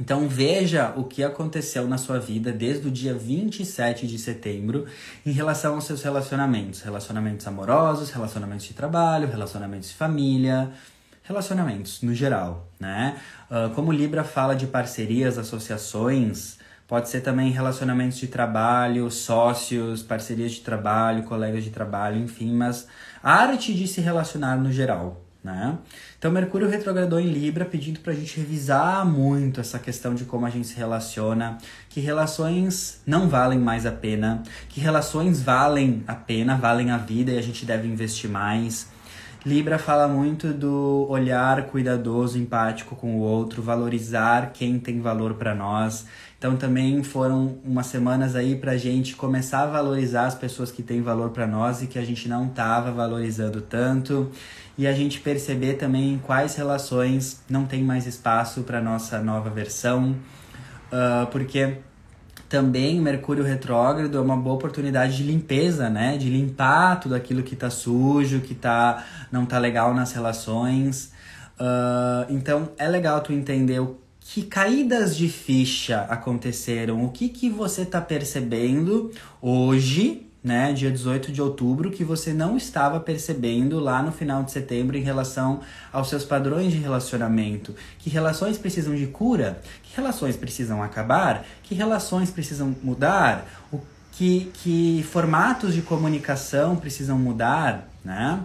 [0.00, 4.86] Então veja o que aconteceu na sua vida desde o dia 27 de setembro
[5.26, 10.70] em relação aos seus relacionamentos, relacionamentos amorosos, relacionamentos de trabalho, relacionamentos de família,
[11.24, 13.20] relacionamentos no geral, né?
[13.50, 20.52] Uh, como Libra fala de parcerias, associações, pode ser também relacionamentos de trabalho, sócios, parcerias
[20.52, 22.88] de trabalho, colegas de trabalho, enfim, mas
[23.22, 25.78] a arte de se relacionar no geral, né?
[26.18, 30.44] Então, Mercúrio retrogradou em Libra, pedindo para a gente revisar muito essa questão de como
[30.44, 31.56] a gente se relaciona,
[31.88, 37.32] que relações não valem mais a pena, que relações valem a pena, valem a vida
[37.32, 38.88] e a gente deve investir mais.
[39.46, 45.54] Libra fala muito do olhar cuidadoso, empático com o outro, valorizar quem tem valor para
[45.54, 46.06] nós.
[46.38, 51.02] Então também foram umas semanas aí pra gente começar a valorizar as pessoas que têm
[51.02, 54.30] valor para nós e que a gente não tava valorizando tanto
[54.78, 60.14] e a gente perceber também quais relações não tem mais espaço para nossa nova versão,
[60.92, 61.78] uh, porque
[62.48, 66.16] também Mercúrio retrógrado é uma boa oportunidade de limpeza, né?
[66.16, 71.12] De limpar tudo aquilo que tá sujo, que tá não tá legal nas relações.
[71.60, 73.98] Uh, então é legal tu entender o
[74.30, 79.10] que caídas de ficha aconteceram, o que que você tá percebendo
[79.40, 84.52] hoje né, dia 18 de outubro, que você não estava percebendo lá no final de
[84.52, 85.60] setembro em relação
[85.90, 87.74] aos seus padrões de relacionamento.
[87.98, 89.62] Que relações precisam de cura?
[89.82, 91.44] Que relações precisam acabar?
[91.62, 93.46] Que relações precisam mudar?
[93.72, 93.80] O
[94.12, 98.40] que, que formatos de comunicação precisam mudar, né?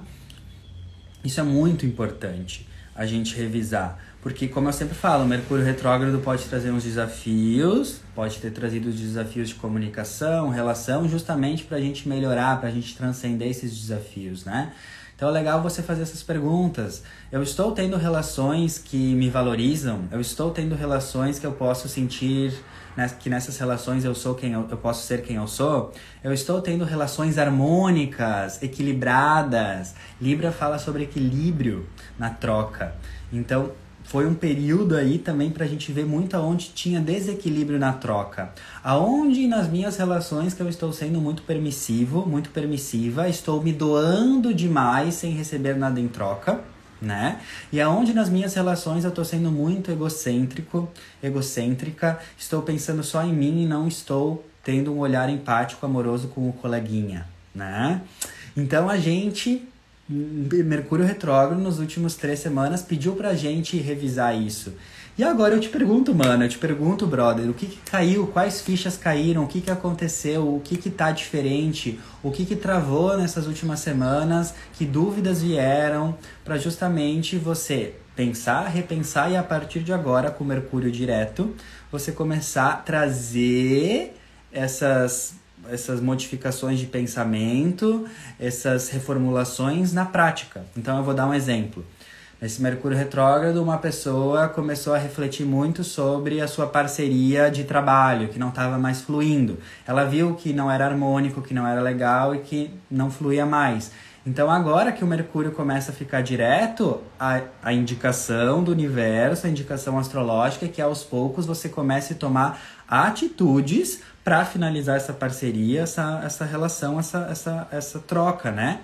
[1.24, 4.13] Isso é muito importante a gente revisar.
[4.24, 9.50] Porque, como eu sempre falo, Mercúrio retrógrado pode trazer uns desafios, pode ter trazido desafios
[9.50, 14.72] de comunicação, relação, justamente para a gente melhorar, para a gente transcender esses desafios, né?
[15.14, 17.04] Então é legal você fazer essas perguntas.
[17.34, 20.06] Eu estou tendo relações que me valorizam?
[20.10, 22.54] Eu estou tendo relações que eu posso sentir
[22.96, 25.92] né, que nessas relações eu sou quem eu, eu posso ser quem eu sou?
[26.24, 29.96] Eu estou tendo relações harmônicas, equilibradas.
[30.22, 32.96] Libra fala sobre equilíbrio na troca.
[33.32, 33.72] Então,
[34.14, 38.54] foi um período aí também para a gente ver muito aonde tinha desequilíbrio na troca.
[38.84, 44.54] Aonde nas minhas relações que eu estou sendo muito permissivo, muito permissiva, estou me doando
[44.54, 46.62] demais sem receber nada em troca,
[47.02, 47.40] né?
[47.72, 50.88] E aonde nas minhas relações eu estou sendo muito egocêntrico,
[51.24, 56.48] egocêntrica, estou pensando só em mim e não estou tendo um olhar empático, amoroso com
[56.48, 58.00] o coleguinha, né?
[58.56, 59.68] Então a gente
[60.10, 64.74] Mercúrio retrógrado nos últimos três semanas pediu pra gente revisar isso.
[65.18, 68.62] E agora eu te pergunto, mano, eu te pergunto, brother, o que, que caiu, quais
[68.62, 73.16] fichas caíram, o que, que aconteceu, o que, que tá diferente, o que, que travou
[73.16, 79.94] nessas últimas semanas, que dúvidas vieram, para justamente você pensar, repensar e a partir de
[79.94, 81.56] agora, com Mercúrio direto,
[81.92, 84.16] você começar a trazer
[84.52, 85.36] essas
[85.70, 88.06] essas modificações de pensamento,
[88.40, 90.66] essas reformulações na prática.
[90.76, 91.86] Então eu vou dar um exemplo.
[92.44, 98.28] Nesse Mercúrio retrógrado, uma pessoa começou a refletir muito sobre a sua parceria de trabalho,
[98.28, 99.60] que não estava mais fluindo.
[99.88, 103.92] Ela viu que não era harmônico, que não era legal e que não fluía mais.
[104.26, 109.50] Então, agora que o Mercúrio começa a ficar direto, a, a indicação do universo, a
[109.50, 115.82] indicação astrológica é que aos poucos você comece a tomar atitudes para finalizar essa parceria,
[115.82, 118.80] essa, essa relação, essa, essa, essa troca, né?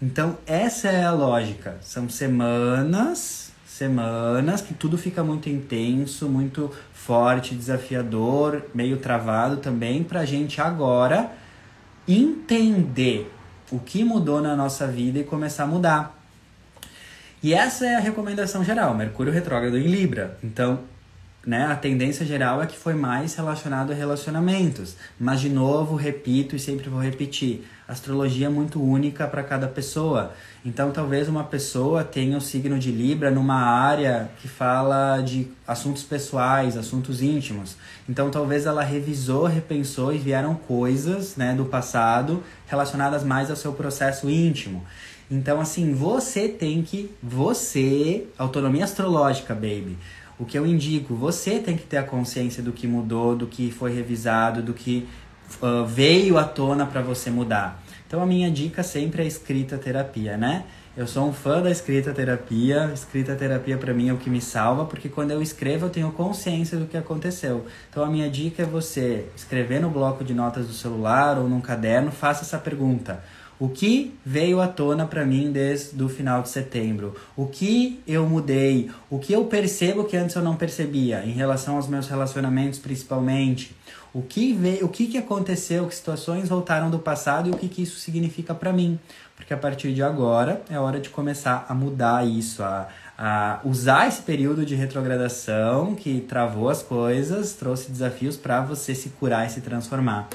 [0.00, 1.76] Então, essa é a lógica.
[1.80, 10.20] São semanas, semanas que tudo fica muito intenso, muito forte, desafiador, meio travado também, para
[10.20, 11.30] a gente agora
[12.06, 13.32] entender
[13.70, 16.18] o que mudou na nossa vida e começar a mudar.
[17.40, 20.36] E essa é a recomendação geral, Mercúrio retrógrado em Libra.
[20.42, 20.80] Então,
[21.44, 24.96] né, a tendência geral é que foi mais relacionado a relacionamentos.
[25.18, 30.32] Mas de novo, repito e sempre vou repetir, astrologia é muito única para cada pessoa.
[30.64, 36.04] Então, talvez uma pessoa tenha o signo de Libra numa área que fala de assuntos
[36.04, 37.76] pessoais, assuntos íntimos.
[38.08, 43.72] Então, talvez ela revisou, repensou e vieram coisas, né, do passado relacionadas mais ao seu
[43.72, 44.84] processo íntimo.
[45.28, 49.96] Então, assim, você tem que, você, autonomia astrológica, baby
[50.42, 53.70] o que eu indico, você tem que ter a consciência do que mudou, do que
[53.70, 55.06] foi revisado, do que
[55.62, 57.80] uh, veio à tona para você mudar.
[58.06, 60.64] Então a minha dica sempre é escrita terapia, né?
[60.96, 62.90] Eu sou um fã da escrita terapia.
[62.92, 66.10] Escrita terapia para mim é o que me salva, porque quando eu escrevo eu tenho
[66.10, 67.64] consciência do que aconteceu.
[67.88, 71.60] Então a minha dica é você escrever no bloco de notas do celular ou num
[71.60, 73.22] caderno, faça essa pergunta:
[73.62, 77.14] o que veio à tona para mim desde o final de setembro?
[77.36, 78.90] O que eu mudei?
[79.08, 83.72] O que eu percebo que antes eu não percebia em relação aos meus relacionamentos, principalmente?
[84.12, 85.86] O que veio, o que, que aconteceu?
[85.86, 88.98] Que situações voltaram do passado e o que, que isso significa para mim?
[89.36, 94.08] Porque a partir de agora é hora de começar a mudar isso, a, a usar
[94.08, 99.50] esse período de retrogradação que travou as coisas, trouxe desafios para você se curar e
[99.50, 100.28] se transformar.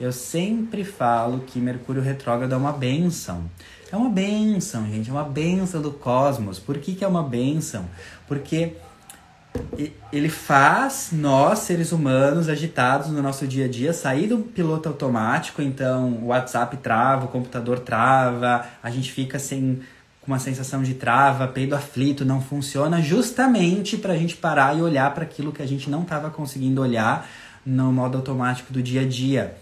[0.00, 3.44] Eu sempre falo que Mercúrio retrógrado é uma benção.
[3.92, 6.58] É uma benção, gente, é uma benção do cosmos.
[6.58, 7.84] Por que, que é uma benção?
[8.26, 8.72] Porque
[10.12, 15.62] ele faz nós, seres humanos, agitados no nosso dia a dia, sair do piloto automático,
[15.62, 19.80] então o WhatsApp trava, o computador trava, a gente fica sem
[20.20, 24.80] com uma sensação de trava, peido aflito, não funciona, justamente para a gente parar e
[24.80, 27.28] olhar para aquilo que a gente não estava conseguindo olhar
[27.64, 29.54] no modo automático do dia a dia.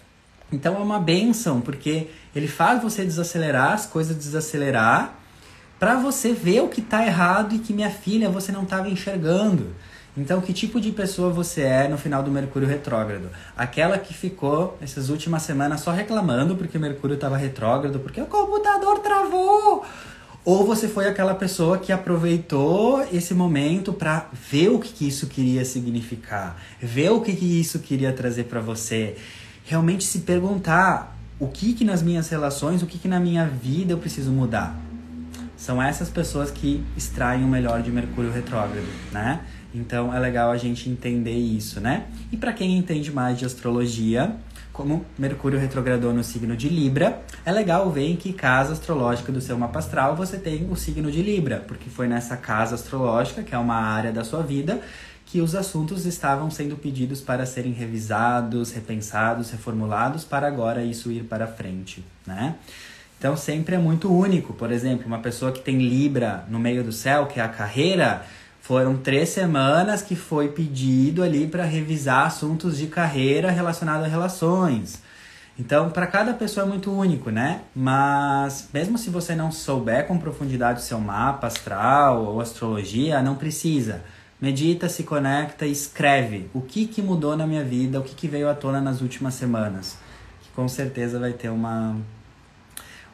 [0.53, 5.15] Então é uma benção, porque ele faz você desacelerar, as coisas desacelerar,
[5.79, 9.75] para você ver o que está errado e que minha filha você não estava enxergando.
[10.17, 13.31] Então, que tipo de pessoa você é no final do Mercúrio retrógrado?
[13.57, 18.27] Aquela que ficou essas últimas semanas só reclamando porque o Mercúrio estava retrógrado, porque o
[18.27, 19.85] computador travou?
[20.45, 25.29] Ou você foi aquela pessoa que aproveitou esse momento para ver o que, que isso
[25.29, 29.17] queria significar, ver o que, que isso queria trazer para você
[29.73, 33.93] realmente se perguntar o que que nas minhas relações, o que que na minha vida
[33.93, 34.77] eu preciso mudar.
[35.57, 39.41] São essas pessoas que extraem o melhor de Mercúrio retrógrado, né?
[39.75, 42.05] Então é legal a gente entender isso, né?
[42.31, 44.37] E para quem entende mais de astrologia,
[44.75, 49.41] como Mercúrio retrogradou no signo de Libra, é legal ver em que casa astrológica do
[49.41, 53.55] seu mapa astral você tem o signo de Libra, porque foi nessa casa astrológica, que
[53.55, 54.83] é uma área da sua vida,
[55.33, 61.25] que os assuntos estavam sendo pedidos para serem revisados, repensados, reformulados, para agora isso ir
[61.25, 62.57] para frente, né?
[63.19, 64.53] Então sempre é muito único.
[64.53, 68.27] Por exemplo, uma pessoa que tem Libra no meio do céu, que é a carreira,
[68.61, 75.01] foram três semanas que foi pedido ali para revisar assuntos de carreira relacionados a relações.
[75.59, 77.63] Então, para cada pessoa é muito único, né?
[77.75, 83.35] Mas mesmo se você não souber com profundidade o seu mapa astral ou astrologia, não
[83.35, 84.03] precisa.
[84.43, 88.27] Medita, se conecta e escreve o que, que mudou na minha vida, o que, que
[88.27, 89.97] veio à tona nas últimas semanas.
[90.43, 91.97] Que com certeza vai ter uma,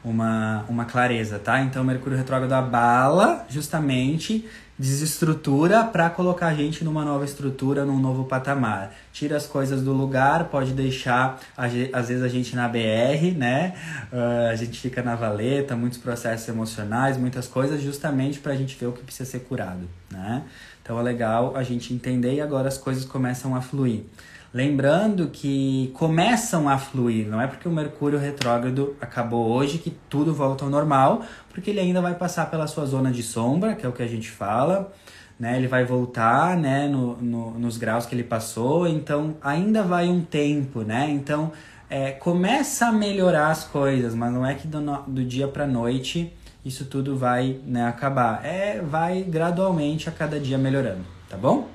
[0.03, 1.61] uma, uma clareza, tá?
[1.61, 8.25] Então, Mercúrio retrógrado abala justamente desestrutura para colocar a gente numa nova estrutura, num novo
[8.25, 8.95] patamar.
[9.13, 13.75] Tira as coisas do lugar, pode deixar, às vezes, a gente na BR, né?
[14.13, 18.77] Uh, a gente fica na valeta, muitos processos emocionais, muitas coisas, justamente para a gente
[18.79, 20.45] ver o que precisa ser curado, né?
[20.89, 24.05] Então é legal a gente entender e agora as coisas começam a fluir.
[24.55, 30.33] Lembrando que começam a fluir, não é porque o Mercúrio retrógrado acabou hoje que tudo
[30.33, 33.89] volta ao normal, porque ele ainda vai passar pela sua zona de sombra, que é
[33.89, 34.91] o que a gente fala,
[35.39, 35.59] né?
[35.59, 40.23] Ele vai voltar, né, no, no nos graus que ele passou, então ainda vai um
[40.23, 41.07] tempo, né?
[41.11, 41.53] Então
[41.91, 46.33] é, começa a melhorar as coisas, mas não é que do, do dia para noite
[46.65, 48.45] isso tudo vai né, acabar.
[48.45, 51.69] É, vai gradualmente a cada dia melhorando, tá bom?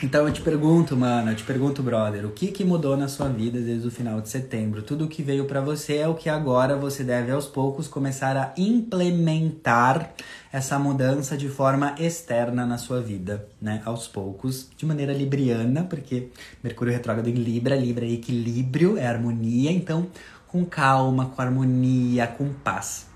[0.00, 3.28] Então eu te pergunto, mano, eu te pergunto, brother, o que que mudou na sua
[3.28, 4.80] vida desde o final de setembro?
[4.80, 8.52] Tudo que veio para você é o que agora você deve aos poucos começar a
[8.56, 10.12] implementar
[10.52, 13.82] essa mudança de forma externa na sua vida, né?
[13.84, 16.28] Aos poucos, de maneira libriana, porque
[16.62, 20.06] Mercúrio retrógrado em Libra, Libra é equilíbrio, é harmonia, então
[20.48, 23.06] com calma, com harmonia, com paz,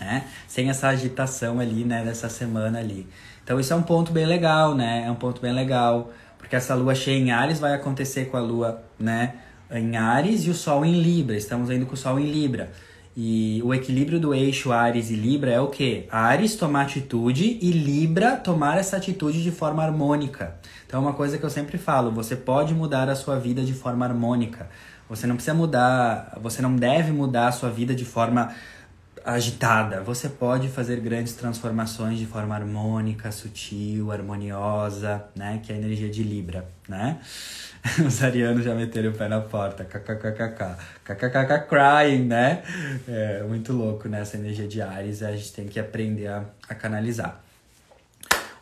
[0.00, 0.24] né?
[0.46, 3.06] Sem essa agitação ali, né, dessa semana ali.
[3.44, 5.04] Então isso é um ponto bem legal, né?
[5.06, 8.40] É um ponto bem legal, porque essa lua cheia em Ares vai acontecer com a
[8.40, 9.34] lua, né,
[9.70, 11.36] em Ares e o sol em Libra.
[11.36, 12.70] Estamos indo com o sol em Libra.
[13.16, 16.06] E o equilíbrio do eixo Ares e Libra é o quê?
[16.10, 20.54] Ares tomar atitude e Libra tomar essa atitude de forma harmônica.
[20.86, 23.74] Então é uma coisa que eu sempre falo, você pode mudar a sua vida de
[23.74, 24.70] forma harmônica.
[25.10, 28.54] Você não precisa mudar, você não deve mudar a sua vida de forma
[29.24, 30.00] agitada.
[30.02, 35.60] Você pode fazer grandes transformações de forma harmônica, sutil, harmoniosa, né?
[35.64, 37.18] Que é a energia de Libra, né?
[38.06, 39.84] Os arianos já meteram o pé na porta.
[39.84, 40.76] KKKKK.
[41.04, 42.62] KKKK crying, né?
[43.08, 44.22] É muito louco, né?
[44.32, 45.24] Energia de Ares.
[45.24, 47.42] A gente tem que aprender a, a canalizar.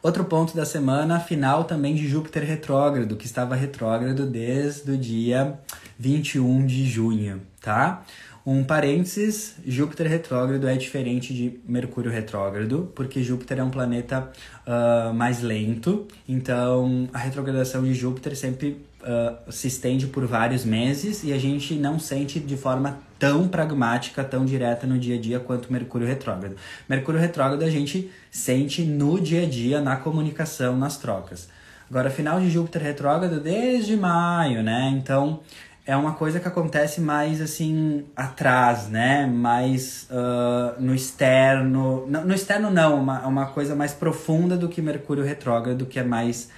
[0.01, 5.59] Outro ponto da semana, final também de Júpiter retrógrado, que estava retrógrado desde o dia
[5.99, 8.05] 21 de junho, tá?
[8.47, 14.31] Um parênteses, Júpiter retrógrado é diferente de Mercúrio retrógrado, porque Júpiter é um planeta
[14.67, 21.23] uh, mais lento, então a retrogradação de Júpiter sempre uh, se estende por vários meses
[21.25, 25.41] e a gente não sente de forma tão pragmática, tão direta no dia a dia
[25.41, 26.57] quanto Mercúrio retrógrado.
[26.89, 31.51] Mercúrio retrógrado a gente sente no dia a dia, na comunicação, nas trocas.
[31.91, 34.91] Agora, final de Júpiter retrógrado desde maio, né?
[34.95, 35.41] Então,
[35.89, 39.25] é uma coisa que acontece mais assim atrás, né?
[39.25, 42.07] Mais uh, no externo.
[42.07, 46.05] No, no externo não, uma, uma coisa mais profunda do que Mercúrio retrógrado, que é
[46.05, 46.51] mais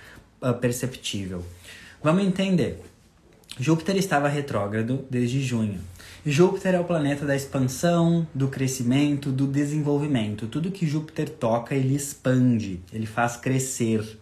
[0.43, 1.45] uh, perceptível.
[2.03, 2.83] Vamos entender.
[3.57, 5.79] Júpiter estava retrógrado desde junho.
[6.27, 10.49] Júpiter é o planeta da expansão, do crescimento, do desenvolvimento.
[10.49, 14.19] Tudo que Júpiter toca, ele expande, ele faz crescer.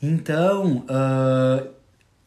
[0.00, 1.79] Então, uh,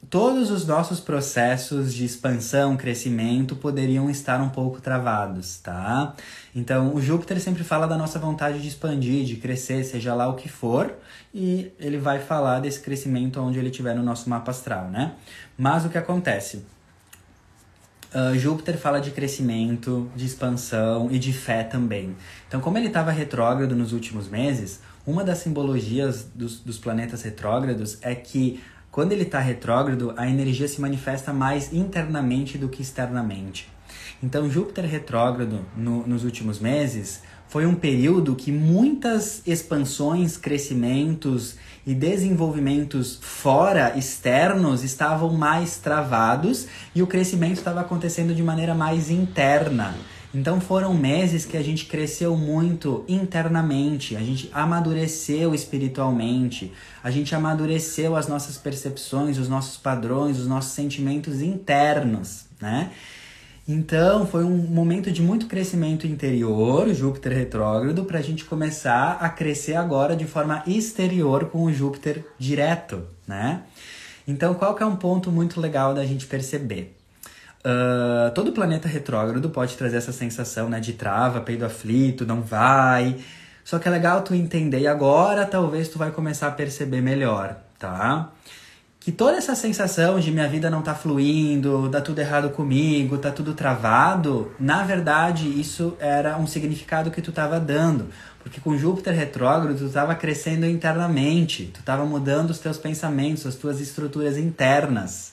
[0.09, 6.15] todos os nossos processos de expansão, crescimento poderiam estar um pouco travados, tá?
[6.55, 10.35] Então, o Júpiter sempre fala da nossa vontade de expandir, de crescer, seja lá o
[10.35, 10.93] que for,
[11.33, 15.13] e ele vai falar desse crescimento onde ele estiver no nosso mapa astral, né?
[15.57, 16.65] Mas o que acontece?
[18.13, 22.15] Uh, Júpiter fala de crescimento, de expansão e de fé também.
[22.47, 27.97] Então, como ele estava retrógrado nos últimos meses, uma das simbologias dos, dos planetas retrógrados
[28.01, 28.61] é que
[28.93, 33.67] quando ele está retrógrado, a energia se manifesta mais internamente do que externamente.
[34.21, 41.55] Então, Júpiter retrógrado no, nos últimos meses foi um período que muitas expansões, crescimentos
[41.87, 49.09] e desenvolvimentos fora, externos, estavam mais travados e o crescimento estava acontecendo de maneira mais
[49.09, 49.95] interna.
[50.33, 57.35] Então foram meses que a gente cresceu muito internamente, a gente amadureceu espiritualmente, a gente
[57.35, 62.91] amadureceu as nossas percepções, os nossos padrões, os nossos sentimentos internos, né?
[63.67, 69.29] Então foi um momento de muito crescimento interior, Júpiter retrógrado, para a gente começar a
[69.29, 73.61] crescer agora de forma exterior com o Júpiter direto, né?
[74.27, 77.02] Então qual que é um ponto muito legal da gente perceber?
[77.65, 83.17] Uh, todo planeta retrógrado pode trazer essa sensação né, de trava, peido aflito, não vai.
[83.63, 87.57] Só que é legal tu entender e agora talvez tu vai começar a perceber melhor,
[87.79, 88.31] tá?
[89.03, 93.29] que toda essa sensação de minha vida não tá fluindo, dá tudo errado comigo, tá
[93.31, 98.07] tudo travado, na verdade isso era um significado que tu estava dando.
[98.41, 103.55] Porque com Júpiter retrógrado tu estava crescendo internamente, tu estava mudando os teus pensamentos, as
[103.55, 105.32] tuas estruturas internas.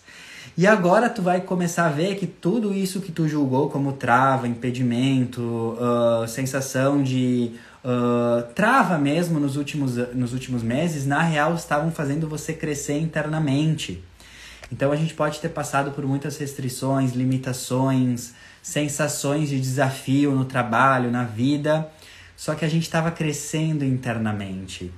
[0.56, 4.48] E agora tu vai começar a ver que tudo isso que tu julgou como trava,
[4.48, 7.52] impedimento, uh, sensação de
[7.84, 14.02] uh, trava mesmo nos últimos, nos últimos meses, na real estavam fazendo você crescer internamente.
[14.72, 21.10] Então a gente pode ter passado por muitas restrições, limitações, sensações de desafio no trabalho,
[21.10, 21.90] na vida,
[22.36, 24.92] só que a gente estava crescendo internamente.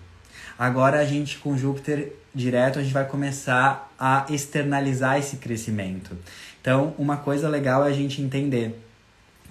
[0.59, 6.17] Agora a gente com Júpiter direto a gente vai começar a externalizar esse crescimento.
[6.61, 8.79] Então, uma coisa legal é a gente entender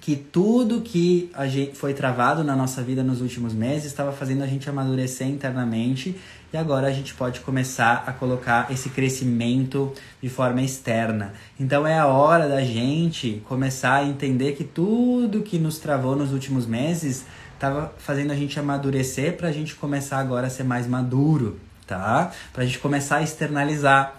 [0.01, 4.43] que tudo que a gente foi travado na nossa vida nos últimos meses estava fazendo
[4.43, 6.15] a gente amadurecer internamente
[6.51, 11.33] e agora a gente pode começar a colocar esse crescimento de forma externa.
[11.59, 16.33] Então é a hora da gente começar a entender que tudo que nos travou nos
[16.33, 17.23] últimos meses
[17.53, 21.59] estava fazendo a gente amadurecer para a gente começar agora a ser mais maduro,
[21.91, 22.31] tá?
[22.53, 24.15] Para a gente começar a externalizar.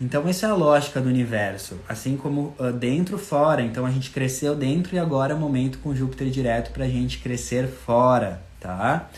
[0.00, 1.76] Então, essa é a lógica do universo.
[1.88, 3.62] Assim como uh, dentro, fora.
[3.62, 6.88] Então, a gente cresceu dentro e agora é o momento com Júpiter direto para a
[6.88, 9.10] gente crescer fora, tá?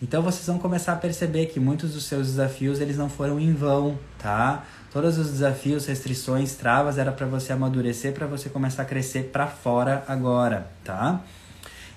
[0.00, 3.52] Então, vocês vão começar a perceber que muitos dos seus desafios, eles não foram em
[3.52, 4.62] vão, tá?
[4.92, 9.46] Todos os desafios, restrições, travas, era para você amadurecer, para você começar a crescer para
[9.48, 11.20] fora agora, tá?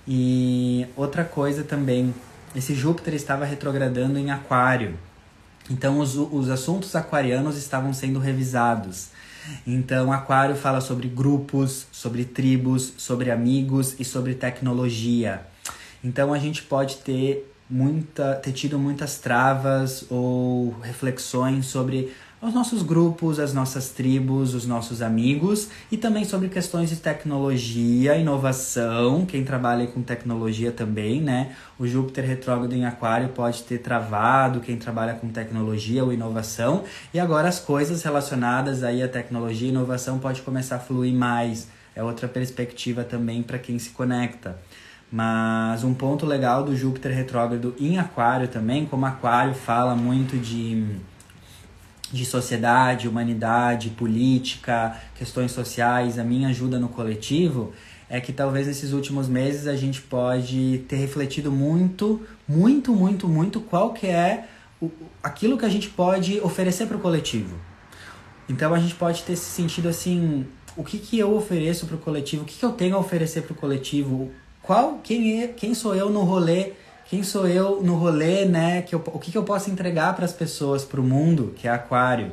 [0.07, 2.15] E outra coisa também,
[2.55, 4.97] esse Júpiter estava retrogradando em Aquário,
[5.69, 9.09] então, os, os assuntos aquarianos estavam sendo revisados.
[9.65, 15.41] Então, Aquário fala sobre grupos, sobre tribos, sobre amigos e sobre tecnologia.
[16.03, 22.11] Então, a gente pode ter muita, ter tido muitas travas ou reflexões sobre
[22.41, 28.15] os nossos grupos, as nossas tribos, os nossos amigos e também sobre questões de tecnologia,
[28.15, 31.53] inovação, quem trabalha com tecnologia também, né?
[31.77, 36.83] O Júpiter retrógrado em Aquário pode ter travado quem trabalha com tecnologia ou inovação
[37.13, 41.67] e agora as coisas relacionadas aí à tecnologia e inovação pode começar a fluir mais.
[41.93, 44.57] É outra perspectiva também para quem se conecta.
[45.11, 50.99] Mas um ponto legal do Júpiter retrógrado em Aquário também, como Aquário fala muito de
[52.11, 57.73] de sociedade, humanidade, política, questões sociais, a minha ajuda no coletivo,
[58.09, 63.59] é que talvez nesses últimos meses a gente pode ter refletido muito, muito, muito, muito
[63.61, 64.47] qual que é
[64.81, 64.89] o,
[65.21, 67.55] aquilo que a gente pode oferecer para o coletivo.
[68.47, 71.99] Então a gente pode ter se sentido assim, o que, que eu ofereço para o
[71.99, 74.31] coletivo, o que, que eu tenho a oferecer para o coletivo,
[74.63, 76.73] qual, quem, é, quem sou eu no rolê
[77.09, 78.83] quem sou eu no rolê, né?
[78.83, 81.67] Que eu, o que, que eu posso entregar para as pessoas, para o mundo, que
[81.67, 82.31] é Aquário.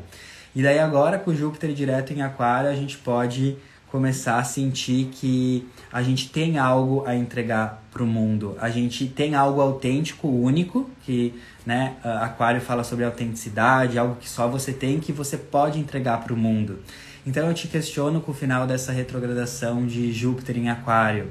[0.55, 3.57] E daí agora com Júpiter direto em Aquário, a gente pode
[3.91, 8.55] começar a sentir que a gente tem algo a entregar para o mundo.
[8.61, 14.47] A gente tem algo autêntico, único, que né, Aquário fala sobre autenticidade, algo que só
[14.47, 16.81] você tem, que você pode entregar para o mundo.
[17.27, 21.31] Então eu te questiono com o final dessa retrogradação de Júpiter em Aquário.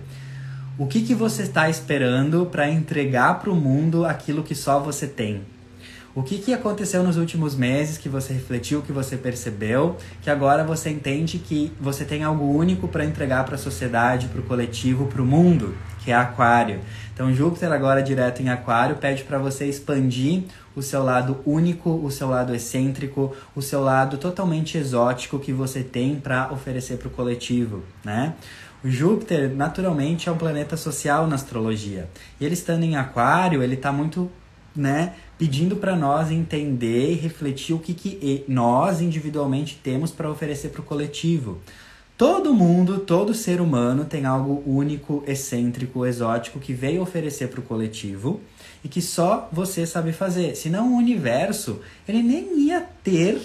[0.78, 5.08] O que, que você está esperando para entregar para o mundo aquilo que só você
[5.08, 5.42] tem?
[6.14, 10.66] O que, que aconteceu nos últimos meses que você refletiu, que você percebeu, que agora
[10.66, 15.08] você entende que você tem algo único para entregar para a sociedade, para o coletivo,
[15.08, 15.74] para o mundo,
[16.04, 16.82] que é Aquário.
[17.14, 20.44] Então, Júpiter, agora direto em Aquário, pede para você expandir
[20.76, 25.84] o seu lado único, o seu lado excêntrico, o seu lado totalmente exótico que você
[25.84, 28.34] tem para oferecer para o coletivo, né?
[28.90, 32.10] Júpiter, naturalmente, é um planeta social na astrologia.
[32.40, 34.32] E ele estando em Aquário, ele está muito,
[34.76, 40.70] né, pedindo para nós entender e refletir o que, que nós individualmente temos para oferecer
[40.70, 41.60] para o coletivo.
[42.18, 47.64] Todo mundo, todo ser humano tem algo único, excêntrico, exótico que veio oferecer para o
[47.64, 48.40] coletivo
[48.82, 50.56] e que só você sabe fazer.
[50.56, 53.42] Senão o universo, ele nem ia ter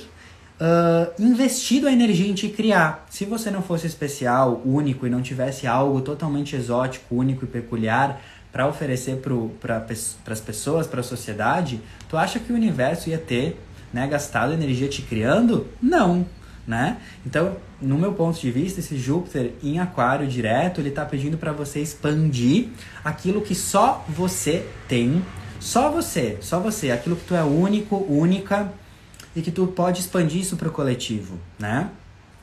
[0.60, 3.06] uh, investido a energia em te criar.
[3.08, 8.20] Se você não fosse especial, único e não tivesse algo totalmente exótico, único e peculiar
[8.52, 9.20] para oferecer
[9.60, 9.86] para
[10.28, 13.60] as pessoas, para a sociedade, tu acha que o universo ia ter
[13.92, 15.68] né, gastado energia te criando?
[15.80, 16.26] Não,
[16.66, 16.98] né?
[17.24, 21.52] Então, no meu ponto de vista, esse Júpiter em Aquário direto, ele está pedindo para
[21.52, 22.68] você expandir
[23.04, 25.24] aquilo que só você tem,
[25.60, 28.72] só você, só você, aquilo que tu é único, única,
[29.34, 31.90] e que tu pode expandir isso para o coletivo, né?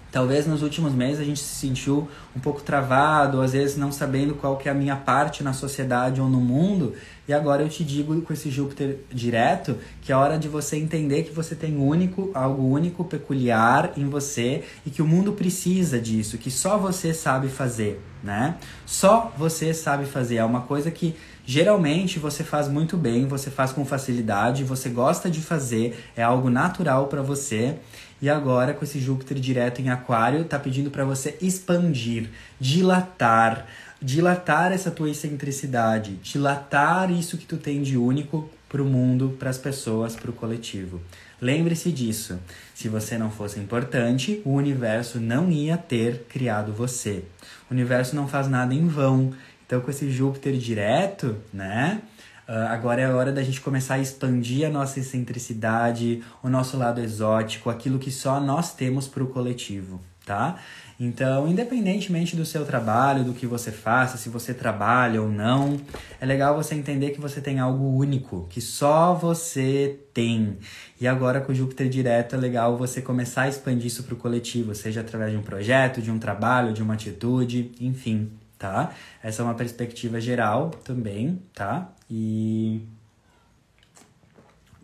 [0.09, 4.35] Talvez nos últimos meses a gente se sentiu um pouco travado, às vezes não sabendo
[4.35, 6.93] qual que é a minha parte na sociedade ou no mundo.
[7.27, 11.23] E agora eu te digo com esse Júpiter direto que é hora de você entender
[11.23, 16.37] que você tem único, algo único, peculiar em você e que o mundo precisa disso,
[16.37, 18.55] que só você sabe fazer, né?
[18.85, 20.37] Só você sabe fazer.
[20.37, 21.15] É uma coisa que
[21.47, 26.49] geralmente você faz muito bem, você faz com facilidade, você gosta de fazer, é algo
[26.49, 27.75] natural para você.
[28.21, 32.29] E agora, com esse Júpiter direto em Aquário, tá pedindo para você expandir,
[32.59, 33.65] dilatar,
[34.01, 39.49] dilatar essa tua excentricidade, dilatar isso que tu tem de único para o mundo, para
[39.49, 40.99] as pessoas, para o coletivo.
[41.39, 42.39] Lembre-se disso.
[42.73, 47.23] Se você não fosse importante, o universo não ia ter criado você.
[47.69, 49.31] O universo não faz nada em vão.
[49.67, 52.01] Então, com esse Júpiter direto, né?
[52.47, 56.77] Uh, agora é a hora da gente começar a expandir a nossa excentricidade, o nosso
[56.77, 60.57] lado exótico, aquilo que só nós temos para o coletivo, tá?
[60.97, 65.77] Então, independentemente do seu trabalho, do que você faça, se você trabalha ou não,
[66.21, 70.57] é legal você entender que você tem algo único, que só você tem.
[71.01, 74.17] E agora com o Júpiter direto é legal você começar a expandir isso para o
[74.17, 78.91] coletivo, seja através de um projeto, de um trabalho, de uma atitude, enfim, tá?
[79.23, 81.89] Essa é uma perspectiva geral também, tá?
[82.09, 82.81] E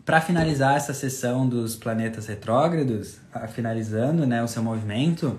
[0.04, 3.18] para finalizar essa sessão dos planetas retrógrados,
[3.52, 5.38] finalizando né, o seu movimento,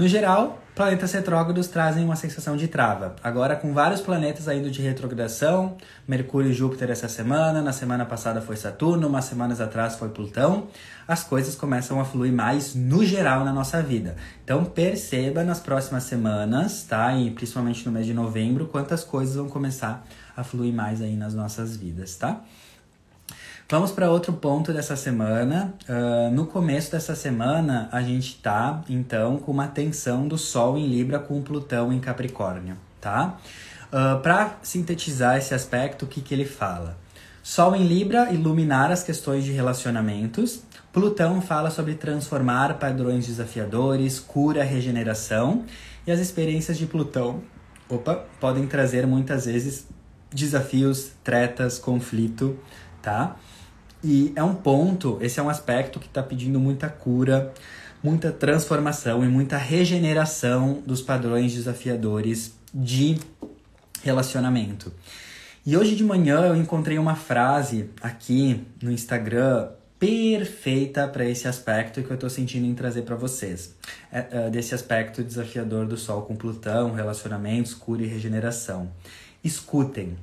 [0.00, 3.14] no geral, planetas retrógrados trazem uma sensação de trava.
[3.22, 5.76] Agora, com vários planetas indo de retrogradação,
[6.08, 10.68] Mercúrio e Júpiter essa semana, na semana passada foi Saturno, umas semanas atrás foi Plutão,
[11.06, 14.16] as coisas começam a fluir mais no geral na nossa vida.
[14.42, 17.14] Então, perceba nas próximas semanas, tá?
[17.14, 21.34] E principalmente no mês de novembro, quantas coisas vão começar a fluir mais aí nas
[21.34, 22.40] nossas vidas, tá?
[23.70, 25.72] Vamos para outro ponto dessa semana.
[25.88, 30.88] Uh, no começo dessa semana, a gente tá, então, com uma tensão do Sol em
[30.88, 33.38] Libra com Plutão em Capricórnio, tá?
[33.86, 36.98] Uh, para sintetizar esse aspecto, o que, que ele fala?
[37.44, 40.64] Sol em Libra iluminar as questões de relacionamentos.
[40.92, 45.64] Plutão fala sobre transformar padrões desafiadores, cura, regeneração.
[46.04, 47.40] E as experiências de Plutão
[47.88, 49.86] opa, podem trazer muitas vezes
[50.34, 52.58] desafios, tretas, conflito,
[53.00, 53.36] tá?
[54.02, 57.52] E é um ponto, esse é um aspecto que está pedindo muita cura,
[58.02, 63.18] muita transformação e muita regeneração dos padrões desafiadores de
[64.02, 64.92] relacionamento.
[65.66, 72.02] E hoje de manhã eu encontrei uma frase aqui no Instagram perfeita para esse aspecto
[72.02, 73.76] que eu estou sentindo em trazer para vocês.
[74.10, 78.90] É, é, desse aspecto desafiador do Sol com Plutão, relacionamentos, cura e regeneração.
[79.44, 80.16] Escutem.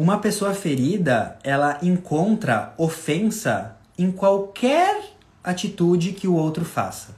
[0.00, 5.12] Uma pessoa ferida, ela encontra ofensa em qualquer
[5.44, 7.14] atitude que o outro faça.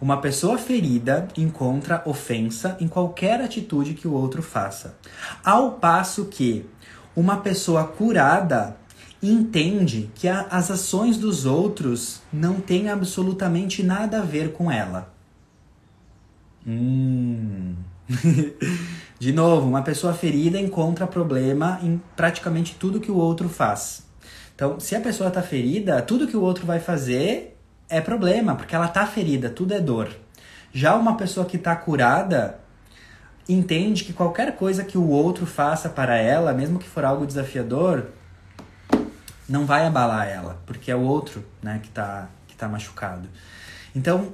[0.00, 4.98] Uma pessoa ferida encontra ofensa em qualquer atitude que o outro faça.
[5.44, 6.66] Ao passo que
[7.14, 8.76] uma pessoa curada
[9.22, 15.14] entende que a, as ações dos outros não têm absolutamente nada a ver com ela.
[16.66, 17.76] Hum.
[19.18, 24.04] De novo, uma pessoa ferida encontra problema em praticamente tudo que o outro faz.
[24.54, 27.58] Então, se a pessoa está ferida, tudo que o outro vai fazer
[27.88, 30.08] é problema, porque ela está ferida, tudo é dor.
[30.72, 32.58] Já uma pessoa que está curada
[33.48, 38.06] entende que qualquer coisa que o outro faça para ela, mesmo que for algo desafiador,
[39.48, 43.28] não vai abalar ela, porque é o outro né, que está que tá machucado.
[43.94, 44.32] Então,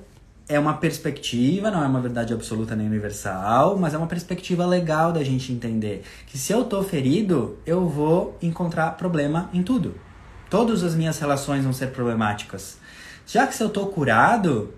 [0.53, 5.13] é uma perspectiva, não é uma verdade absoluta nem universal, mas é uma perspectiva legal
[5.13, 9.95] da gente entender que se eu tô ferido, eu vou encontrar problema em tudo.
[10.51, 12.79] Todas as minhas relações vão ser problemáticas.
[13.27, 14.75] Já que se eu tô curado,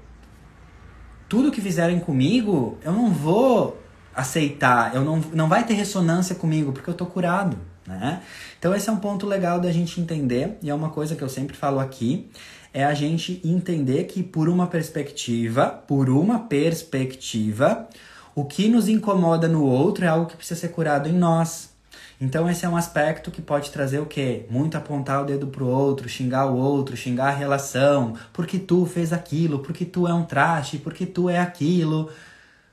[1.29, 3.83] tudo que fizerem comigo, eu não vou
[4.15, 8.23] aceitar, eu não, não vai ter ressonância comigo porque eu tô curado, né?
[8.59, 11.29] Então esse é um ponto legal da gente entender e é uma coisa que eu
[11.29, 12.31] sempre falo aqui,
[12.75, 17.89] é a gente entender que por uma perspectiva, por uma perspectiva,
[18.35, 21.73] o que nos incomoda no outro é algo que precisa ser curado em nós.
[22.21, 24.45] Então esse é um aspecto que pode trazer o quê?
[24.51, 29.13] Muito apontar o dedo pro outro, xingar o outro, xingar a relação, porque tu fez
[29.13, 32.11] aquilo, porque tu é um traste, porque tu é aquilo.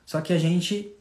[0.03, 0.91] Só que a gente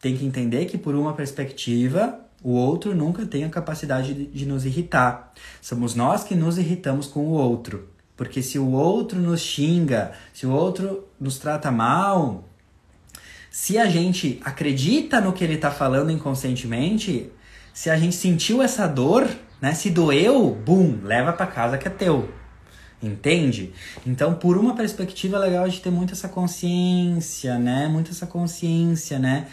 [0.00, 4.46] tem que entender que por uma perspectiva, o outro nunca tem a capacidade de, de
[4.46, 5.32] nos irritar.
[5.60, 7.97] Somos nós que nos irritamos com o outro.
[8.18, 12.48] Porque se o outro nos xinga, se o outro nos trata mal,
[13.48, 17.30] se a gente acredita no que ele está falando inconscientemente,
[17.72, 19.28] se a gente sentiu essa dor,
[19.62, 22.28] né, se doeu, bum, leva para casa que é teu.
[23.00, 23.72] Entende?
[24.04, 27.86] Então, por uma perspectiva é legal de ter muito essa consciência, né?
[27.86, 29.46] Muito essa consciência, né?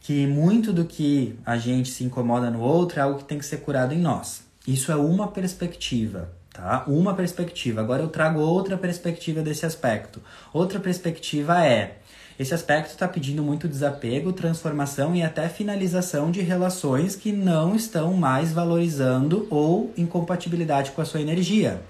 [0.00, 3.46] Que muito do que a gente se incomoda no outro é algo que tem que
[3.46, 4.42] ser curado em nós.
[4.66, 6.82] Isso é uma perspectiva, tá?
[6.88, 7.80] Uma perspectiva.
[7.80, 10.20] Agora eu trago outra perspectiva desse aspecto.
[10.52, 11.98] Outra perspectiva é
[12.36, 18.14] esse aspecto está pedindo muito desapego, transformação e até finalização de relações que não estão
[18.14, 21.80] mais valorizando ou incompatibilidade com a sua energia.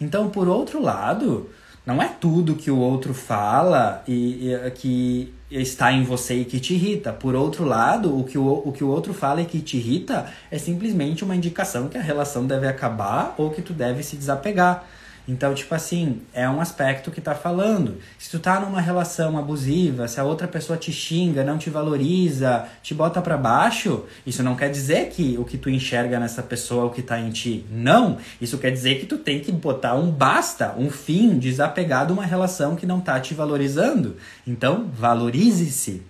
[0.00, 1.50] Então, por outro lado,
[1.84, 6.60] não é tudo que o outro fala e, e, que está em você e que
[6.60, 7.12] te irrita.
[7.12, 10.32] Por outro lado, o que o, o que o outro fala e que te irrita
[10.50, 14.84] é simplesmente uma indicação que a relação deve acabar ou que tu deve se desapegar.
[15.28, 17.98] Então, tipo assim, é um aspecto que tá falando.
[18.18, 22.66] Se tu tá numa relação abusiva, se a outra pessoa te xinga, não te valoriza,
[22.82, 26.84] te bota para baixo, isso não quer dizer que o que tu enxerga nessa pessoa
[26.84, 27.66] é o que tá em ti.
[27.70, 28.16] Não!
[28.40, 32.24] Isso quer dizer que tu tem que botar um basta, um fim, desapegar de uma
[32.24, 34.16] relação que não tá te valorizando.
[34.46, 36.02] Então, valorize-se.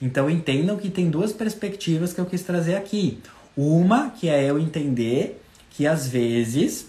[0.00, 3.18] Então, entendam que tem duas perspectivas que eu quis trazer aqui.
[3.56, 6.86] Uma, que é eu entender que às vezes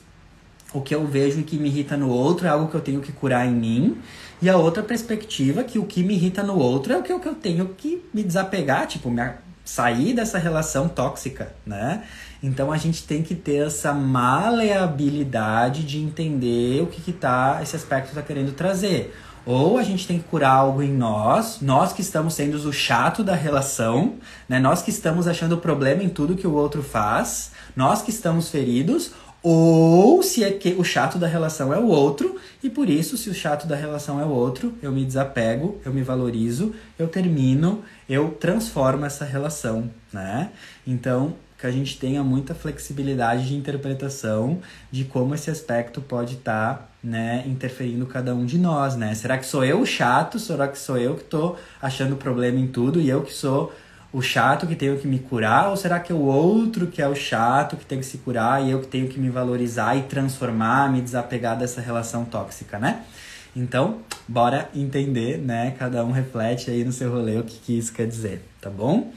[0.73, 3.01] o que eu vejo e que me irrita no outro é algo que eu tenho
[3.01, 3.97] que curar em mim.
[4.41, 7.35] E a outra perspectiva, que o que me irrita no outro é o que eu
[7.35, 9.21] tenho que me desapegar, tipo, me
[9.65, 12.03] sair dessa relação tóxica, né?
[12.41, 17.75] Então a gente tem que ter essa maleabilidade de entender o que, que tá, esse
[17.75, 19.13] aspecto está querendo trazer.
[19.45, 23.23] Ou a gente tem que curar algo em nós, nós que estamos sendo o chato
[23.23, 24.15] da relação,
[24.47, 24.59] né?
[24.59, 29.11] Nós que estamos achando problema em tudo que o outro faz, nós que estamos feridos,
[29.41, 33.29] ou se é que o chato da relação é o outro, e por isso, se
[33.29, 37.83] o chato da relação é o outro, eu me desapego, eu me valorizo, eu termino,
[38.07, 40.49] eu transformo essa relação, né?
[40.85, 44.59] Então, que a gente tenha muita flexibilidade de interpretação
[44.89, 49.13] de como esse aspecto pode estar, tá, né, interferindo cada um de nós, né?
[49.13, 50.39] Será que sou eu o chato?
[50.39, 53.73] Será que sou eu que estou achando problema em tudo e eu que sou
[54.11, 57.07] o chato que tenho que me curar ou será que é o outro que é
[57.07, 60.03] o chato que tem que se curar e eu que tenho que me valorizar e
[60.03, 63.03] transformar, me desapegar dessa relação tóxica, né?
[63.55, 65.75] Então, bora entender, né?
[65.77, 69.11] Cada um reflete aí no seu rolê o que, que isso quer dizer, tá bom?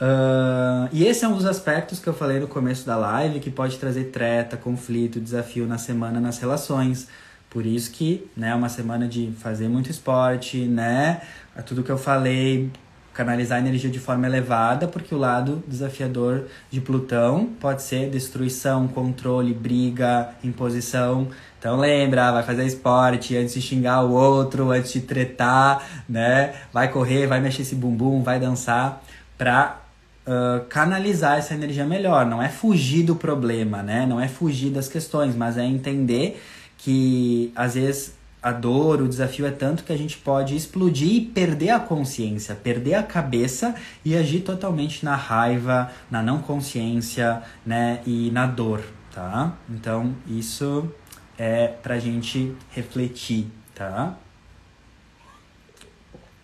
[0.00, 3.50] Uh, e esse é um dos aspectos que eu falei no começo da live que
[3.50, 7.06] pode trazer treta, conflito, desafio na semana nas relações.
[7.50, 11.20] Por isso que, né, é uma semana de fazer muito esporte, né?
[11.54, 12.70] É tudo que eu falei,
[13.12, 18.86] canalizar a energia de forma elevada, porque o lado desafiador de Plutão pode ser destruição,
[18.88, 21.28] controle, briga, imposição.
[21.58, 26.54] Então lembra, vai fazer esporte antes de xingar o outro, antes de tretar, né?
[26.72, 29.02] Vai correr, vai mexer esse bumbum, vai dançar
[29.36, 29.80] pra
[30.26, 32.24] uh, canalizar essa energia melhor.
[32.24, 34.06] Não é fugir do problema, né?
[34.06, 36.40] Não é fugir das questões, mas é entender
[36.78, 41.20] que às vezes a dor, o desafio é tanto que a gente pode explodir e
[41.20, 43.74] perder a consciência, perder a cabeça
[44.04, 48.82] e agir totalmente na raiva, na não consciência, né, e na dor,
[49.12, 49.54] tá?
[49.68, 50.90] Então, isso
[51.36, 54.16] é pra gente refletir, tá?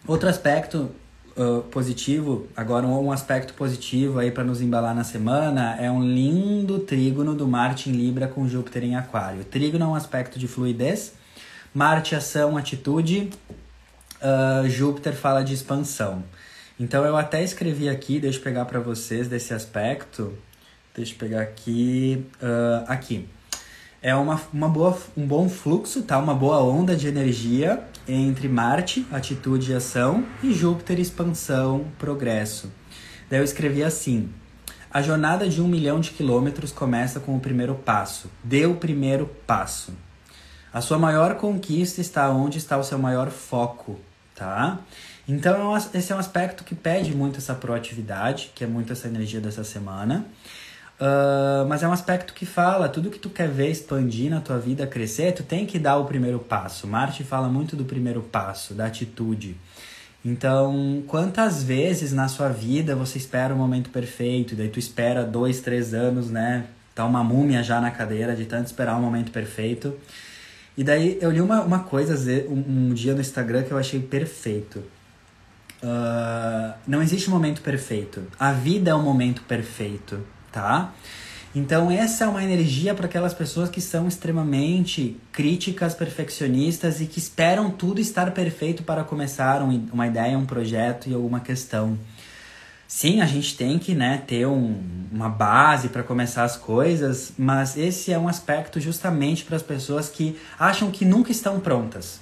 [0.06, 0.90] Outro aspecto
[1.36, 6.78] uh, positivo, agora um, aspecto positivo aí para nos embalar na semana é um lindo
[6.78, 9.44] trígono do Marte em Libra com Júpiter em Aquário.
[9.44, 11.14] Trígono é um aspecto de fluidez,
[11.76, 13.28] Marte, ação, atitude.
[14.16, 16.24] Uh, Júpiter fala de expansão.
[16.80, 20.32] Então eu até escrevi aqui, deixa eu pegar para vocês desse aspecto.
[20.94, 22.24] Deixa eu pegar aqui.
[22.36, 23.28] Uh, aqui.
[24.00, 26.18] É uma, uma boa, um bom fluxo, tá?
[26.18, 32.72] Uma boa onda de energia entre Marte, atitude e ação, e Júpiter, expansão, progresso.
[33.28, 34.30] Daí eu escrevi assim:
[34.90, 38.30] a jornada de um milhão de quilômetros começa com o primeiro passo.
[38.42, 39.92] Dê o primeiro passo.
[40.76, 43.98] A sua maior conquista está onde está o seu maior foco,
[44.34, 44.78] tá?
[45.26, 49.08] Então, é esse é um aspecto que pede muito essa proatividade, que é muito essa
[49.08, 50.26] energia dessa semana.
[51.00, 54.58] Uh, mas é um aspecto que fala, tudo que tu quer ver expandir na tua
[54.58, 56.86] vida, crescer, tu tem que dar o primeiro passo.
[56.86, 59.56] Marte fala muito do primeiro passo, da atitude.
[60.22, 65.62] Então, quantas vezes na sua vida você espera o momento perfeito, daí tu espera dois,
[65.62, 66.66] três anos, né?
[66.94, 69.94] Tá uma múmia já na cadeira de tanto esperar o momento perfeito.
[70.76, 72.14] E daí eu li uma, uma coisa
[72.48, 74.82] um, um dia no Instagram que eu achei perfeito.
[75.82, 78.22] Uh, não existe momento perfeito.
[78.38, 80.20] A vida é o momento perfeito,
[80.52, 80.92] tá?
[81.54, 87.18] Então essa é uma energia para aquelas pessoas que são extremamente críticas, perfeccionistas e que
[87.18, 91.98] esperam tudo estar perfeito para começar um, uma ideia, um projeto e alguma questão.
[92.88, 94.80] Sim, a gente tem que né, ter um,
[95.10, 100.08] uma base para começar as coisas, mas esse é um aspecto justamente para as pessoas
[100.08, 102.20] que acham que nunca estão prontas.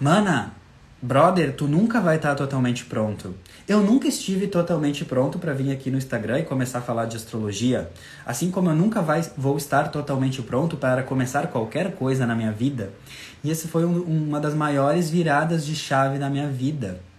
[0.00, 0.54] Mana,
[1.00, 3.34] brother, tu nunca vai estar totalmente pronto.
[3.68, 7.18] Eu nunca estive totalmente pronto para vir aqui no Instagram e começar a falar de
[7.18, 7.90] astrologia,
[8.24, 12.50] assim como eu nunca vai, vou estar totalmente pronto para começar qualquer coisa na minha
[12.50, 12.90] vida.
[13.44, 17.11] E esse foi um, uma das maiores viradas de chave da minha vida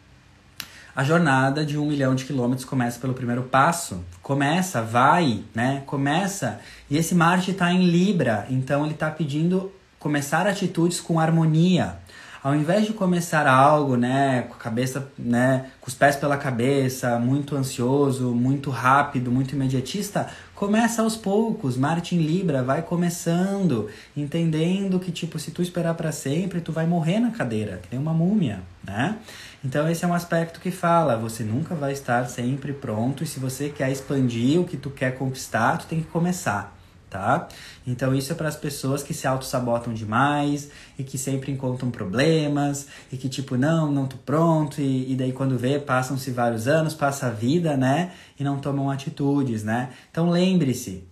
[0.96, 4.04] a jornada de um milhão de quilômetros começa pelo primeiro passo.
[4.22, 5.82] Começa, vai, né?
[5.86, 6.60] Começa.
[6.90, 11.96] E esse Marte está em Libra, então ele está pedindo começar atitudes com harmonia.
[12.44, 17.18] Ao invés de começar algo, né, com a cabeça, né, com os pés pela cabeça,
[17.18, 21.78] muito ansioso, muito rápido, muito imediatista, começa aos poucos.
[21.78, 26.86] Marte em Libra vai começando, entendendo que tipo, se tu esperar para sempre, tu vai
[26.86, 29.18] morrer na cadeira, que nem uma múmia, né?
[29.64, 33.40] Então esse é um aspecto que fala, você nunca vai estar sempre pronto e se
[33.40, 36.76] você quer expandir o que tu quer conquistar, tu tem que começar,
[37.14, 37.48] tá?
[37.86, 42.88] Então isso é para as pessoas que se auto-sabotam demais e que sempre encontram problemas
[43.12, 46.96] e que tipo, não, não tô pronto e, e daí quando vê, passam-se vários anos,
[46.96, 48.12] passa a vida, né?
[48.40, 49.92] E não tomam atitudes, né?
[50.10, 51.08] Então lembre-se,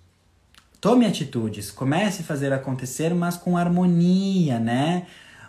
[0.80, 5.06] tome atitudes, comece a fazer acontecer, mas com harmonia, né?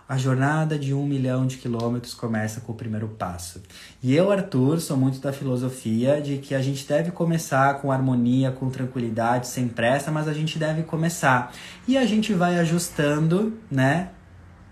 [0.08, 3.62] A jornada de um milhão de quilômetros começa com o primeiro passo.
[4.02, 8.50] E eu, Arthur, sou muito da filosofia de que a gente deve começar com harmonia,
[8.50, 11.52] com tranquilidade, sem pressa, mas a gente deve começar.
[11.86, 14.10] E a gente vai ajustando, né?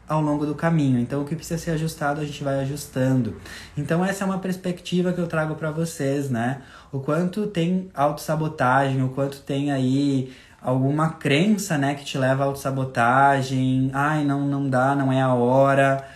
[0.07, 0.99] Ao longo do caminho.
[0.99, 3.37] Então, o que precisa ser ajustado, a gente vai ajustando.
[3.79, 6.63] Então, essa é uma perspectiva que eu trago para vocês, né?
[6.91, 10.33] O quanto tem autossabotagem, o quanto tem aí
[10.63, 15.33] alguma crença, né, que te leva à autossabotagem, ai, não, não dá, não é a
[15.33, 16.07] hora.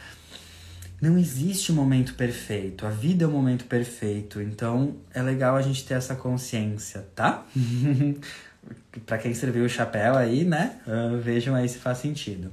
[1.01, 5.85] Não existe momento perfeito, a vida é o momento perfeito, então é legal a gente
[5.85, 7.45] ter essa consciência, tá?
[9.05, 12.51] para quem serviu o chapéu aí, né, uh, vejam aí se faz sentido.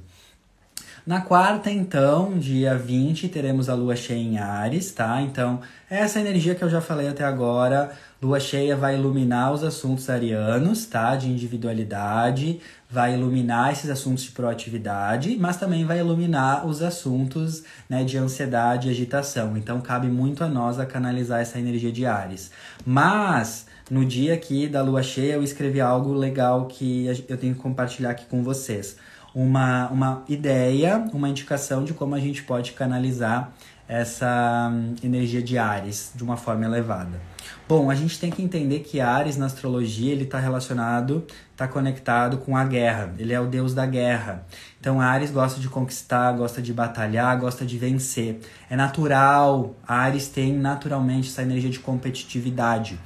[1.06, 5.20] Na quarta, então, dia 20, teremos a lua cheia em Ares, tá?
[5.22, 10.10] Então, essa energia que eu já falei até agora, lua cheia vai iluminar os assuntos
[10.10, 11.16] arianos, tá?
[11.16, 12.60] De individualidade,
[12.90, 18.88] vai iluminar esses assuntos de proatividade, mas também vai iluminar os assuntos né, de ansiedade
[18.88, 19.58] e agitação.
[19.58, 22.52] Então, cabe muito a nós a canalizar essa energia de Ares.
[22.86, 27.62] Mas, no dia aqui da lua cheia, eu escrevi algo legal que eu tenho que
[27.62, 28.98] compartilhar aqui com vocês
[29.34, 33.52] uma, uma ideia, uma indicação de como a gente pode canalizar
[33.88, 37.31] essa hum, energia de Ares de uma forma elevada.
[37.68, 42.38] Bom, a gente tem que entender que Ares na astrologia ele está relacionado, está conectado
[42.38, 43.14] com a guerra.
[43.18, 44.46] Ele é o deus da guerra.
[44.80, 48.40] Então Ares gosta de conquistar, gosta de batalhar, gosta de vencer.
[48.70, 49.76] É natural.
[49.88, 53.00] Ares tem naturalmente essa energia de competitividade.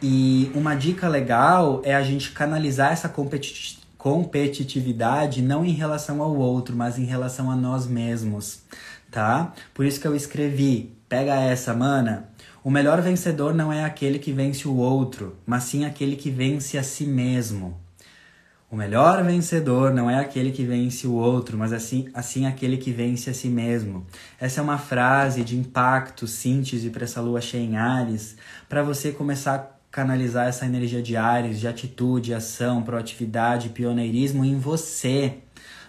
[0.00, 6.34] E uma dica legal é a gente canalizar essa competitividade competitividade não em relação ao
[6.34, 8.62] outro, mas em relação a nós mesmos,
[9.12, 9.52] tá?
[9.72, 12.28] Por isso que eu escrevi, pega essa, mana.
[12.64, 16.78] O melhor vencedor não é aquele que vence o outro, mas sim aquele que vence
[16.78, 17.76] a si mesmo.
[18.70, 22.92] O melhor vencedor não é aquele que vence o outro, mas assim, assim aquele que
[22.92, 24.06] vence a si mesmo.
[24.40, 28.36] Essa é uma frase de impacto, síntese para essa lua cheia em Ares,
[28.68, 35.34] para você começar canalizar essa energia de Ares, de atitude, ação, proatividade, pioneirismo em você,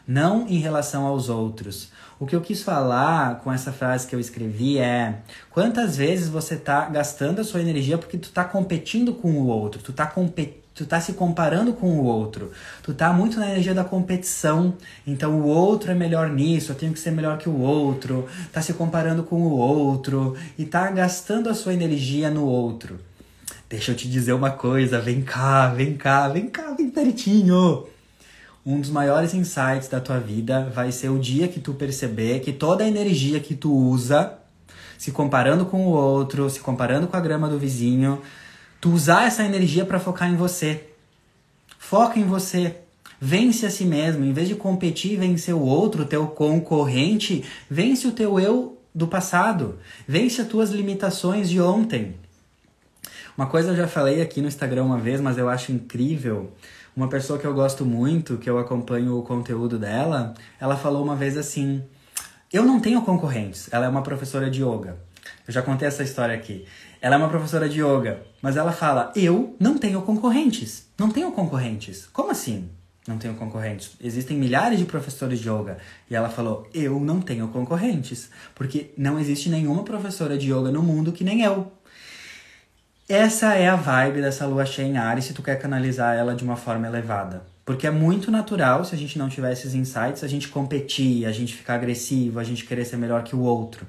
[0.05, 1.92] não em relação aos outros.
[2.23, 5.15] O que eu quis falar com essa frase que eu escrevi é:
[5.51, 9.83] quantas vezes você tá gastando a sua energia porque tu tá competindo com o outro,
[9.83, 12.51] tu tá competindo Tu tá se comparando com o outro.
[12.81, 14.73] Tu tá muito na energia da competição.
[15.05, 18.27] Então o outro é melhor nisso, eu tenho que ser melhor que o outro.
[18.51, 22.99] Tá se comparando com o outro e tá gastando a sua energia no outro.
[23.69, 27.92] Deixa eu te dizer uma coisa, vem cá, vem cá, vem cá, vem pertinho.
[28.65, 32.53] Um dos maiores insights da tua vida vai ser o dia que tu perceber que
[32.53, 34.37] toda a energia que tu usa,
[34.97, 38.21] se comparando com o outro, se comparando com a grama do vizinho,
[38.79, 40.87] tu usar essa energia para focar em você.
[41.77, 42.77] Foca em você.
[43.19, 44.23] Vence a si mesmo.
[44.23, 49.07] Em vez de competir e vencer o outro, teu concorrente, vence o teu eu do
[49.07, 49.77] passado.
[50.07, 52.15] Vence as tuas limitações de ontem.
[53.37, 56.51] Uma coisa eu já falei aqui no Instagram uma vez, mas eu acho incrível.
[56.95, 61.15] Uma pessoa que eu gosto muito, que eu acompanho o conteúdo dela, ela falou uma
[61.15, 61.83] vez assim:
[62.51, 63.67] Eu não tenho concorrentes.
[63.71, 64.97] Ela é uma professora de yoga.
[65.47, 66.65] Eu já contei essa história aqui.
[67.01, 70.87] Ela é uma professora de yoga, mas ela fala: Eu não tenho concorrentes.
[70.95, 72.07] Não tenho concorrentes.
[72.13, 72.69] Como assim?
[73.07, 73.93] Não tenho concorrentes.
[73.99, 75.79] Existem milhares de professores de yoga.
[76.07, 78.29] E ela falou: Eu não tenho concorrentes.
[78.53, 81.71] Porque não existe nenhuma professora de yoga no mundo que nem eu.
[83.07, 86.43] Essa é a vibe dessa lua cheia em Ares se tu quer canalizar ela de
[86.43, 87.43] uma forma elevada.
[87.65, 91.31] Porque é muito natural, se a gente não tiver esses insights, a gente competir, a
[91.31, 93.85] gente ficar agressivo, a gente querer ser melhor que o outro.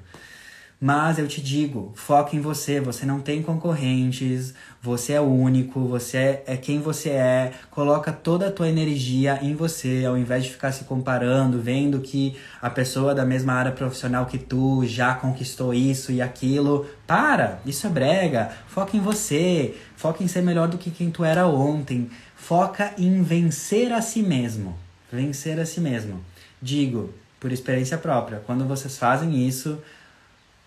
[0.79, 6.17] Mas eu te digo, foca em você, você não tem concorrentes, você é único, você
[6.17, 10.51] é, é quem você é, coloca toda a tua energia em você, ao invés de
[10.51, 15.73] ficar se comparando, vendo que a pessoa da mesma área profissional que tu já conquistou
[15.73, 16.85] isso e aquilo.
[17.07, 18.51] Para, isso é brega.
[18.67, 22.09] Foca em você, foca em ser melhor do que quem tu era ontem.
[22.35, 24.77] Foca em vencer a si mesmo.
[25.09, 26.19] Vencer a si mesmo.
[26.61, 29.79] Digo, por experiência própria, quando vocês fazem isso,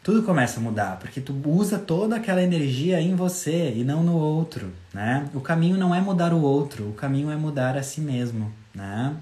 [0.09, 4.17] tudo começa a mudar, porque tu usa toda aquela energia em você e não no
[4.17, 5.29] outro, né?
[5.35, 9.15] O caminho não é mudar o outro, o caminho é mudar a si mesmo, né?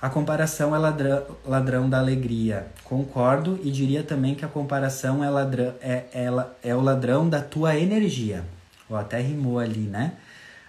[0.00, 2.66] A comparação é ladrão, ladrão da alegria.
[2.82, 7.40] Concordo e diria também que a comparação é, ladrão, é, é, é o ladrão da
[7.40, 8.44] tua energia.
[8.90, 10.14] Ou até rimou ali, né?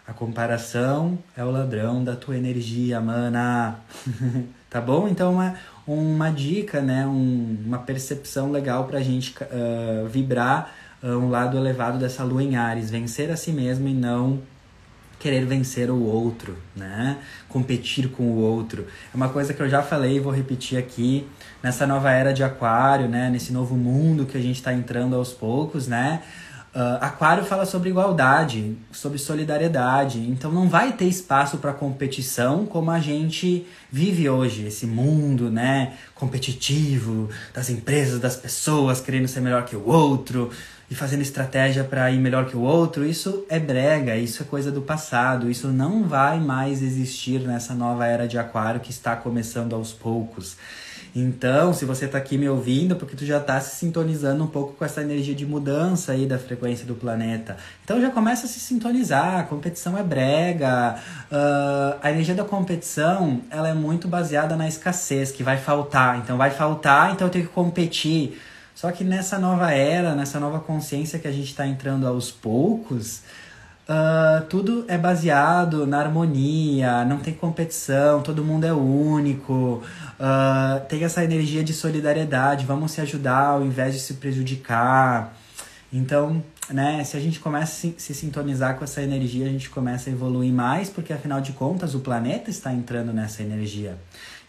[0.07, 3.79] A comparação é o ladrão da tua energia, mana.
[4.69, 5.07] tá bom?
[5.07, 5.55] Então, uma,
[5.85, 11.57] uma dica, né, um, uma percepção legal para a gente uh, vibrar uh, um lado
[11.57, 14.41] elevado dessa lua em Ares, vencer a si mesmo e não
[15.23, 17.17] querer vencer o outro, né?
[17.47, 18.85] Competir com o outro.
[19.13, 21.25] É uma coisa que eu já falei e vou repetir aqui.
[21.61, 23.29] Nessa nova era de aquário, né?
[23.29, 26.21] Nesse novo mundo que a gente está entrando aos poucos, né?
[26.75, 32.89] Uh, Aquário fala sobre igualdade, sobre solidariedade, então não vai ter espaço para competição como
[32.89, 39.65] a gente vive hoje, esse mundo, né, competitivo das empresas, das pessoas querendo ser melhor
[39.65, 40.49] que o outro
[40.89, 43.05] e fazendo estratégia para ir melhor que o outro.
[43.05, 48.07] Isso é brega, isso é coisa do passado, isso não vai mais existir nessa nova
[48.07, 50.57] era de Aquário que está começando aos poucos.
[51.15, 54.73] Então, se você está aqui me ouvindo, porque tu já está se sintonizando um pouco
[54.73, 57.55] com essa energia de mudança aí da frequência do planeta.
[57.83, 60.95] Então já começa a se sintonizar, a competição é brega.
[61.31, 66.17] Uh, a energia da competição, ela é muito baseada na escassez, que vai faltar.
[66.17, 68.41] Então vai faltar, então eu tenho que competir.
[68.73, 73.21] Só que nessa nova era, nessa nova consciência que a gente está entrando aos poucos,
[73.83, 79.83] Uh, tudo é baseado na harmonia, não tem competição, todo mundo é único,
[80.23, 85.35] uh, tem essa energia de solidariedade, vamos se ajudar ao invés de se prejudicar.
[85.91, 90.09] Então, né, se a gente começa a se, sintonizar com essa energia, a gente começa
[90.09, 93.97] a evoluir mais, porque afinal de contas o planeta está entrando nessa energia.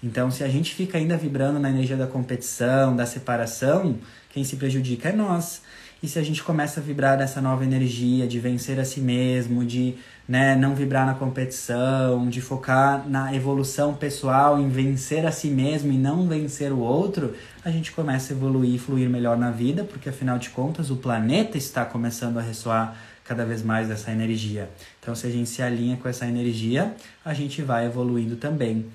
[0.02, 3.98] Então, se a gente fica ainda vibrando na energia da competição, da separação,
[4.30, 5.62] quem se prejudica é nós.
[6.02, 9.64] E se a gente começa a vibrar nessa nova energia de vencer a si mesmo,
[9.64, 9.94] de
[10.26, 15.92] né, não vibrar na competição, de focar na evolução pessoal, em vencer a si mesmo
[15.92, 19.84] e não vencer o outro, a gente começa a evoluir e fluir melhor na vida,
[19.84, 24.68] porque afinal de contas o planeta está começando a ressoar cada vez mais dessa energia.
[25.00, 26.94] Então, se a gente se alinha com essa energia,
[27.24, 28.86] a gente vai evoluindo também.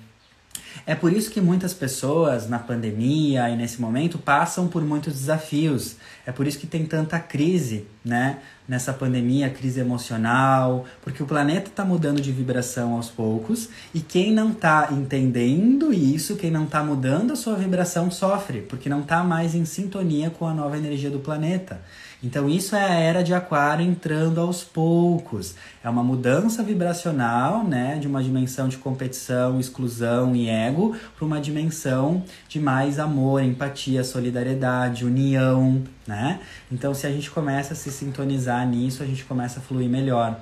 [0.86, 5.96] É por isso que muitas pessoas na pandemia e nesse momento passam por muitos desafios.
[6.26, 8.38] É por isso que tem tanta crise, né?
[8.68, 14.32] Nessa pandemia, crise emocional, porque o planeta está mudando de vibração aos poucos e quem
[14.32, 19.24] não está entendendo isso, quem não está mudando a sua vibração sofre, porque não está
[19.24, 21.80] mais em sintonia com a nova energia do planeta.
[22.22, 25.54] Então, isso é a era de Aquário entrando aos poucos.
[25.82, 31.40] É uma mudança vibracional, né, de uma dimensão de competição, exclusão e ego, para uma
[31.40, 36.40] dimensão de mais amor, empatia, solidariedade, união, né?
[36.70, 40.38] Então, se a gente começa a se sintonizar nisso, a gente começa a fluir melhor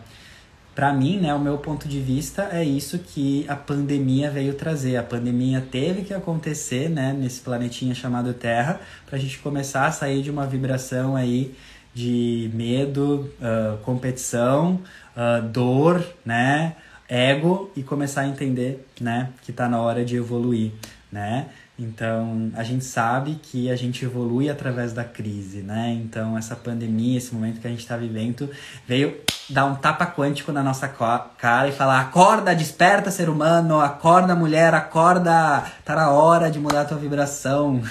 [0.79, 4.97] para mim, né, o meu ponto de vista é isso que a pandemia veio trazer.
[4.97, 9.91] A pandemia teve que acontecer, né, nesse planetinha chamado Terra, para a gente começar a
[9.91, 11.53] sair de uma vibração aí
[11.93, 14.81] de medo, uh, competição,
[15.17, 16.77] uh, dor, né,
[17.09, 20.71] ego e começar a entender, né, que está na hora de evoluir,
[21.11, 21.49] né?
[21.77, 25.97] Então, a gente sabe que a gente evolui através da crise, né?
[26.05, 28.51] Então, essa pandemia, esse momento que a gente está vivendo,
[28.87, 29.17] veio
[29.49, 34.75] dar um tapa quântico na nossa cara e falar: acorda, desperta, ser humano, acorda, mulher,
[34.75, 37.83] acorda, tá na hora de mudar a tua vibração.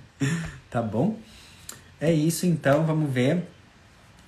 [0.70, 1.16] tá bom?
[2.00, 3.48] É isso, então, vamos ver.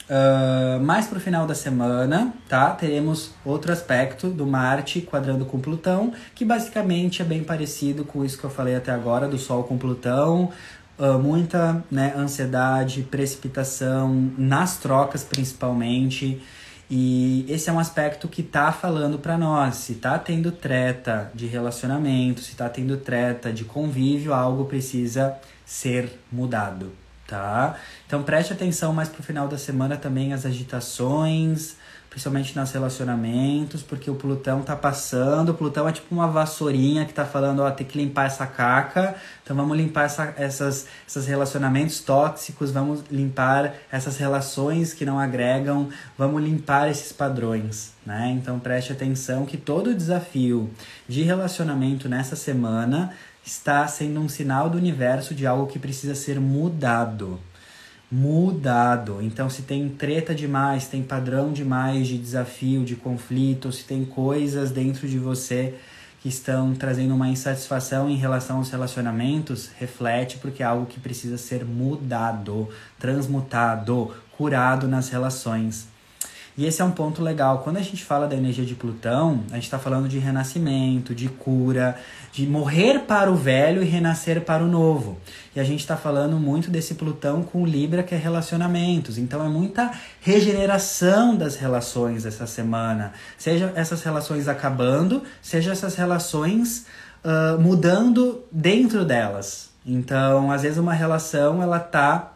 [0.04, 2.70] Uh, mais pro final da semana, tá?
[2.70, 8.38] Teremos outro aspecto do Marte quadrando com Plutão, que basicamente é bem parecido com isso
[8.38, 10.52] que eu falei até agora, do Sol com Plutão.
[10.98, 16.40] Uh, muita né, ansiedade, precipitação, nas trocas principalmente.
[16.90, 19.76] E esse é um aspecto que tá falando para nós.
[19.76, 26.20] Se tá tendo treta de relacionamento, se tá tendo treta de convívio, algo precisa ser
[26.30, 26.92] mudado
[27.26, 27.76] tá?
[28.06, 31.76] Então preste atenção mais pro final da semana também as agitações,
[32.14, 37.12] principalmente nos relacionamentos, porque o Plutão tá passando, o Plutão é tipo uma vassourinha que
[37.12, 41.98] tá falando, ó, tem que limpar essa caca, então vamos limpar essa, essas, esses relacionamentos
[42.02, 48.32] tóxicos, vamos limpar essas relações que não agregam, vamos limpar esses padrões, né?
[48.40, 50.70] Então preste atenção que todo o desafio
[51.08, 53.12] de relacionamento nessa semana
[53.44, 57.40] está sendo um sinal do universo de algo que precisa ser mudado
[58.14, 59.18] mudado.
[59.20, 64.70] Então, se tem treta demais, tem padrão demais de desafio, de conflito, se tem coisas
[64.70, 65.74] dentro de você
[66.22, 71.36] que estão trazendo uma insatisfação em relação aos relacionamentos, reflete porque é algo que precisa
[71.36, 72.68] ser mudado,
[73.00, 75.88] transmutado, curado nas relações.
[76.56, 77.58] E esse é um ponto legal.
[77.64, 81.28] Quando a gente fala da energia de Plutão, a gente está falando de renascimento, de
[81.28, 81.96] cura,
[82.32, 85.18] de morrer para o velho e renascer para o novo.
[85.54, 89.18] E a gente está falando muito desse Plutão com Libra, que é relacionamentos.
[89.18, 89.90] Então é muita
[90.20, 93.12] regeneração das relações essa semana.
[93.36, 96.86] Seja essas relações acabando, seja essas relações
[97.24, 99.70] uh, mudando dentro delas.
[99.84, 102.30] Então, às vezes uma relação ela tá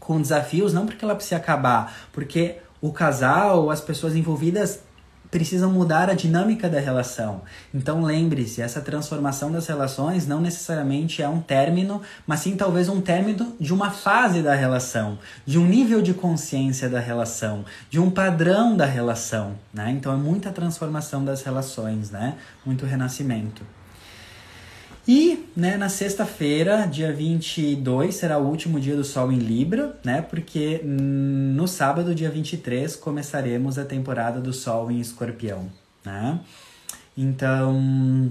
[0.00, 4.80] com desafios não porque ela precisa acabar, porque o casal, as pessoas envolvidas
[5.30, 7.40] precisam mudar a dinâmica da relação.
[7.72, 13.00] Então lembre-se, essa transformação das relações não necessariamente é um término, mas sim talvez um
[13.00, 18.10] término de uma fase da relação, de um nível de consciência da relação, de um
[18.10, 19.90] padrão da relação, né?
[19.90, 22.36] Então é muita transformação das relações, né?
[22.66, 23.62] Muito renascimento.
[25.06, 30.22] E né, na sexta-feira, dia 22, será o último dia do Sol em Libra, né?
[30.22, 35.66] Porque no sábado, dia 23, começaremos a temporada do Sol em Escorpião,
[36.04, 36.38] né?
[37.18, 38.30] Então,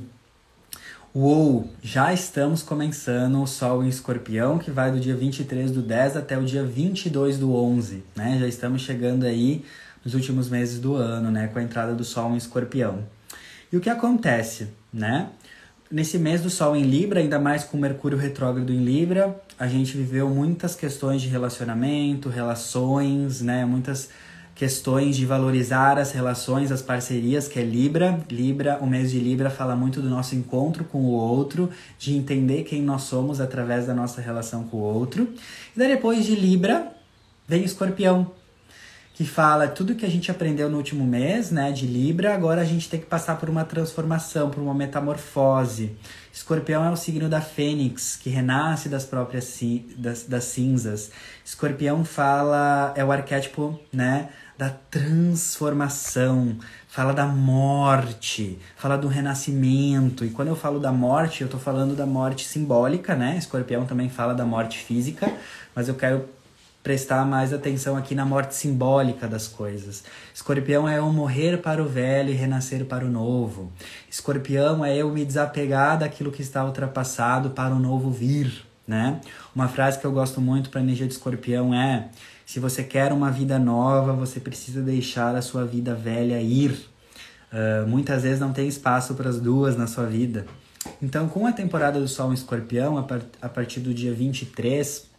[1.14, 6.16] uou, já estamos começando o Sol em Escorpião, que vai do dia 23 do 10
[6.16, 8.38] até o dia 22 do 11, né?
[8.40, 9.66] Já estamos chegando aí
[10.06, 11.48] nos últimos meses do ano, né?
[11.50, 13.04] Com a entrada do Sol em Escorpião.
[13.72, 15.30] E o que acontece, né?
[15.92, 19.98] Nesse mês do Sol em Libra, ainda mais com Mercúrio retrógrado em Libra, a gente
[19.98, 23.66] viveu muitas questões de relacionamento, relações, né?
[23.66, 24.08] Muitas
[24.56, 28.24] questões de valorizar as relações, as parcerias, que é Libra.
[28.32, 31.70] Libra, o mês de Libra fala muito do nosso encontro com o outro,
[32.00, 35.24] de entender quem nós somos através da nossa relação com o outro.
[35.76, 36.88] E daí depois de Libra,
[37.46, 38.32] vem Escorpião,
[39.22, 42.66] que fala tudo que a gente aprendeu no último mês, né, de Libra, agora a
[42.66, 45.96] gente tem que passar por uma transformação, por uma metamorfose.
[46.34, 49.60] Escorpião é o signo da fênix, que renasce das próprias
[49.96, 51.12] das, das cinzas.
[51.46, 56.58] Escorpião fala, é o arquétipo, né, da transformação,
[56.88, 60.26] fala da morte, fala do renascimento.
[60.26, 63.38] E quando eu falo da morte, eu tô falando da morte simbólica, né?
[63.38, 65.32] Escorpião também fala da morte física,
[65.76, 66.28] mas eu quero
[66.84, 70.04] prestar mais atenção aqui na morte simbólica das coisas.
[70.34, 73.72] Escorpião é eu morrer para o velho e renascer para o novo.
[74.10, 79.22] Escorpião é eu me desapegar daquilo que está ultrapassado para o novo vir, né?
[79.56, 82.10] Uma frase que eu gosto muito para a energia de escorpião é:
[82.46, 86.90] se você quer uma vida nova, você precisa deixar a sua vida velha ir.
[87.52, 90.46] Uh, muitas vezes não tem espaço para as duas na sua vida.
[91.02, 95.11] Então, com a temporada do Sol em Escorpião, a, par a partir do dia 23,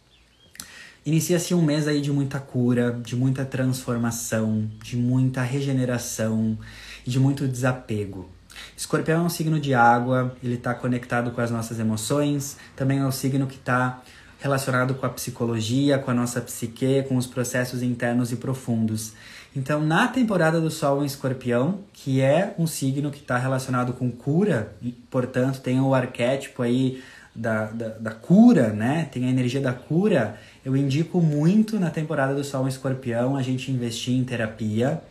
[1.05, 6.57] Inicia-se um mês aí de muita cura, de muita transformação, de muita regeneração
[7.05, 8.29] e de muito desapego.
[8.77, 13.05] Escorpião é um signo de água, ele está conectado com as nossas emoções, também é
[13.05, 14.01] um signo que está
[14.39, 19.11] relacionado com a psicologia, com a nossa psique, com os processos internos e profundos.
[19.53, 24.09] Então, na temporada do Sol em Escorpião, que é um signo que está relacionado com
[24.09, 27.03] cura, e, portanto, tem o arquétipo aí
[27.35, 29.07] da, da, da cura, né?
[29.11, 33.41] Tem a energia da cura eu indico muito na temporada do Sol em Escorpião a
[33.41, 35.01] gente investir em terapia,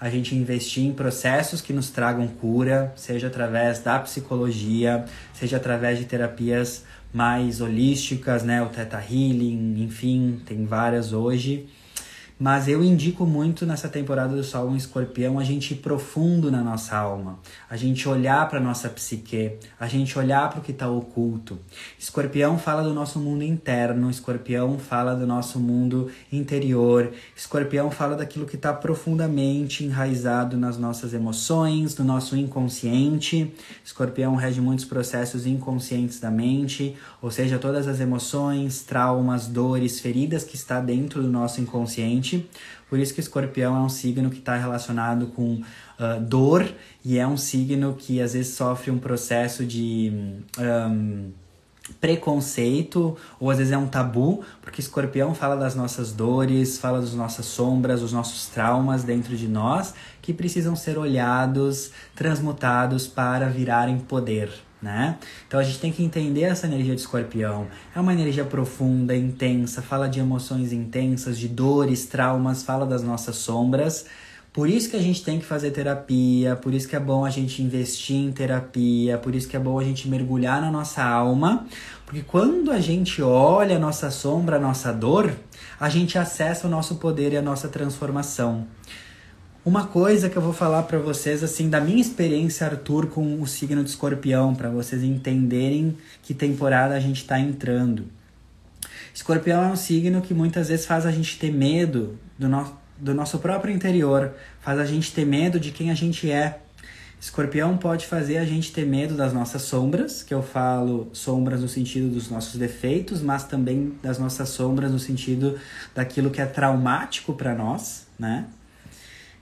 [0.00, 5.98] a gente investir em processos que nos tragam cura, seja através da psicologia, seja através
[5.98, 11.66] de terapias mais holísticas, né, o Theta Healing, enfim, tem várias hoje.
[12.38, 16.62] Mas eu indico muito nessa temporada do Sol em Escorpião a gente ir profundo na
[16.62, 20.86] nossa alma, a gente olhar para nossa psique, a gente olhar para o que está
[20.86, 21.58] oculto.
[21.98, 28.44] Escorpião fala do nosso mundo interno, Escorpião fala do nosso mundo interior, Escorpião fala daquilo
[28.44, 33.50] que está profundamente enraizado nas nossas emoções, no nosso inconsciente.
[33.82, 40.44] Escorpião rege muitos processos inconscientes da mente, ou seja, todas as emoções, traumas, dores, feridas
[40.44, 42.25] que está dentro do nosso inconsciente
[42.88, 46.68] por isso que escorpião é um signo que está relacionado com uh, dor
[47.04, 50.12] e é um signo que às vezes sofre um processo de
[50.58, 51.30] um,
[52.00, 57.14] preconceito ou às vezes é um tabu, porque escorpião fala das nossas dores, fala das
[57.14, 63.98] nossas sombras, dos nossos traumas dentro de nós que precisam ser olhados, transmutados para virarem
[63.98, 64.50] poder.
[64.80, 65.16] Né?
[65.48, 67.66] Então a gente tem que entender essa energia de escorpião.
[67.94, 73.36] É uma energia profunda, intensa, fala de emoções intensas, de dores, traumas, fala das nossas
[73.36, 74.06] sombras
[74.56, 77.28] por isso que a gente tem que fazer terapia, por isso que é bom a
[77.28, 81.66] gente investir em terapia, por isso que é bom a gente mergulhar na nossa alma,
[82.06, 85.30] porque quando a gente olha a nossa sombra, a nossa dor,
[85.78, 88.66] a gente acessa o nosso poder e a nossa transformação.
[89.66, 93.48] Uma coisa que eu vou falar para vocês assim da minha experiência Arthur com o
[93.48, 98.04] signo de Escorpião, para vocês entenderem que temporada a gente está entrando.
[99.12, 103.12] Escorpião é um signo que muitas vezes faz a gente ter medo do nosso do
[103.12, 106.60] nosso próprio interior, faz a gente ter medo de quem a gente é.
[107.20, 111.68] Escorpião pode fazer a gente ter medo das nossas sombras, que eu falo sombras no
[111.68, 115.58] sentido dos nossos defeitos, mas também das nossas sombras no sentido
[115.92, 118.46] daquilo que é traumático para nós, né?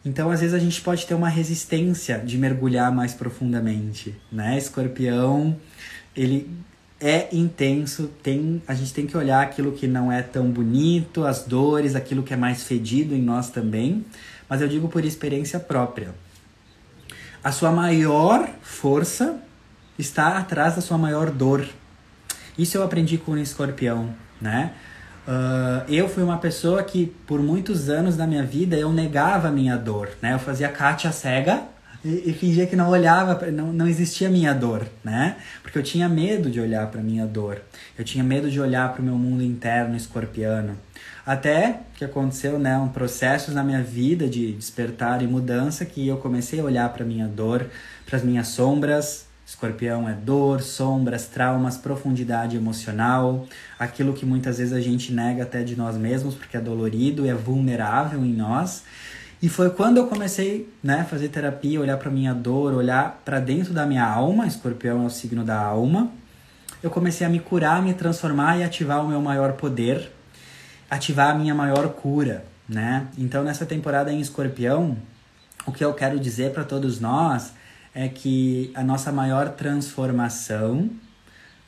[0.04, 4.58] Então, às vezes a gente pode ter uma resistência de mergulhar mais profundamente, né?
[4.58, 5.56] Escorpião,
[6.14, 6.50] ele
[7.00, 11.44] é intenso, tem, a gente tem que olhar aquilo que não é tão bonito, as
[11.44, 14.04] dores, aquilo que é mais fedido em nós também,
[14.48, 16.14] mas eu digo por experiência própria.
[17.42, 19.38] A sua maior força
[19.98, 21.66] está atrás da sua maior dor.
[22.56, 24.72] Isso eu aprendi com o escorpião, né?
[25.26, 29.50] Uh, eu fui uma pessoa que por muitos anos da minha vida eu negava a
[29.50, 30.34] minha dor, né?
[30.34, 31.62] Eu fazia Kátia cega
[32.04, 35.36] e, e fingia que não olhava, não, não existia minha dor, né?
[35.62, 37.62] Porque eu tinha medo de olhar para minha dor.
[37.98, 40.76] Eu tinha medo de olhar para o meu mundo interno escorpiano.
[41.24, 46.18] Até que aconteceu, né, um processo na minha vida de despertar e mudança que eu
[46.18, 47.66] comecei a olhar para minha dor,
[48.04, 49.26] para as minhas sombras.
[49.46, 53.46] Escorpião é dor, sombras, traumas, profundidade emocional,
[53.78, 57.28] aquilo que muitas vezes a gente nega até de nós mesmos porque é dolorido e
[57.28, 58.84] é vulnerável em nós.
[59.42, 63.74] E foi quando eu comecei, né, fazer terapia, olhar para minha dor, olhar para dentro
[63.74, 66.10] da minha alma, escorpião é o signo da alma.
[66.82, 70.10] Eu comecei a me curar, me transformar e ativar o meu maior poder,
[70.88, 73.08] ativar a minha maior cura, né?
[73.18, 74.96] Então nessa temporada em escorpião,
[75.66, 77.52] o que eu quero dizer para todos nós
[77.94, 80.90] é que a nossa maior transformação,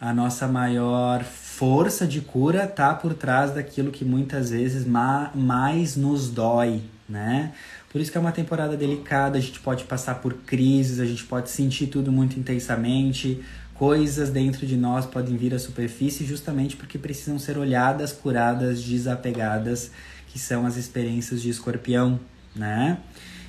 [0.00, 5.96] a nossa maior força de cura tá por trás daquilo que muitas vezes ma mais
[5.96, 7.52] nos dói, né?
[7.90, 11.24] Por isso que é uma temporada delicada, a gente pode passar por crises, a gente
[11.24, 16.98] pode sentir tudo muito intensamente, coisas dentro de nós podem vir à superfície justamente porque
[16.98, 19.90] precisam ser olhadas, curadas, desapegadas,
[20.28, 22.18] que são as experiências de escorpião,
[22.54, 22.98] né?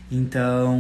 [0.09, 0.79] Então,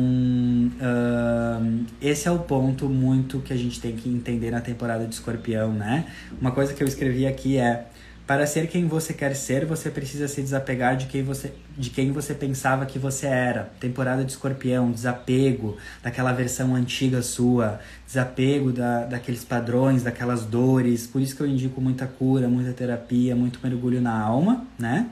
[2.01, 5.73] esse é o ponto muito que a gente tem que entender na temporada de escorpião,
[5.73, 6.05] né?
[6.39, 7.87] Uma coisa que eu escrevi aqui é
[8.27, 12.11] para ser quem você quer ser, você precisa se desapegar de quem você, de quem
[12.11, 13.71] você pensava que você era.
[13.79, 21.07] Temporada de escorpião, desapego daquela versão antiga sua, desapego da, daqueles padrões, daquelas dores.
[21.07, 25.09] Por isso que eu indico muita cura, muita terapia, muito mergulho na alma, né?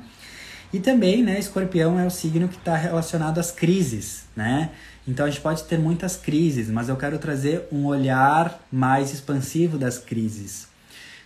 [0.74, 4.72] E também, né, escorpião é o signo que está relacionado às crises, né?
[5.08, 9.78] Então a gente pode ter muitas crises, mas eu quero trazer um olhar mais expansivo
[9.78, 10.68] das crises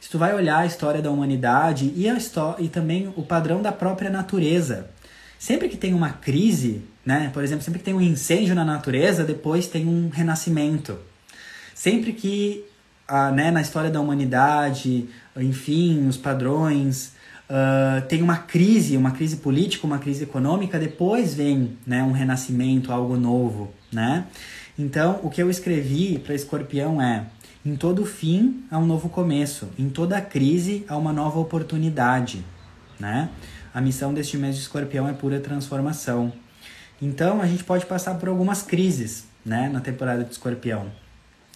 [0.09, 2.17] se tu vai olhar a história da humanidade e, a
[2.57, 4.89] e também o padrão da própria natureza,
[5.37, 9.23] sempre que tem uma crise, né, por exemplo, sempre que tem um incêndio na natureza,
[9.23, 10.97] depois tem um renascimento.
[11.75, 12.65] Sempre que
[13.07, 17.11] ah, né, na história da humanidade, enfim, os padrões,
[17.50, 22.91] uh, tem uma crise, uma crise política, uma crise econômica, depois vem né, um renascimento,
[22.91, 23.74] algo novo.
[23.91, 24.26] Né?
[24.78, 27.26] Então, o que eu escrevi para Escorpião é
[27.66, 32.43] em todo fim há um novo começo, em toda crise há uma nova oportunidade,
[32.97, 33.30] né?
[33.74, 36.32] A missão deste mês de Escorpião é pura transformação.
[37.02, 40.88] Então a gente pode passar por algumas crises, né, na temporada de Escorpião.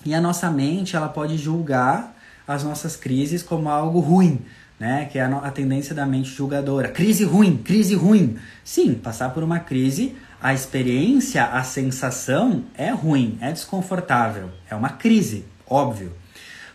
[0.06, 2.16] E a nossa mente, ela pode julgar
[2.46, 4.42] as nossas crises como algo ruim,
[4.80, 5.06] né?
[5.12, 6.90] Que é a, a tendência da mente julgadora.
[6.90, 8.38] Crise ruim, crise ruim.
[8.64, 14.90] Sim, passar por uma crise, a experiência, a sensação é ruim, é desconfortável, é uma
[14.90, 16.12] crise óbvio.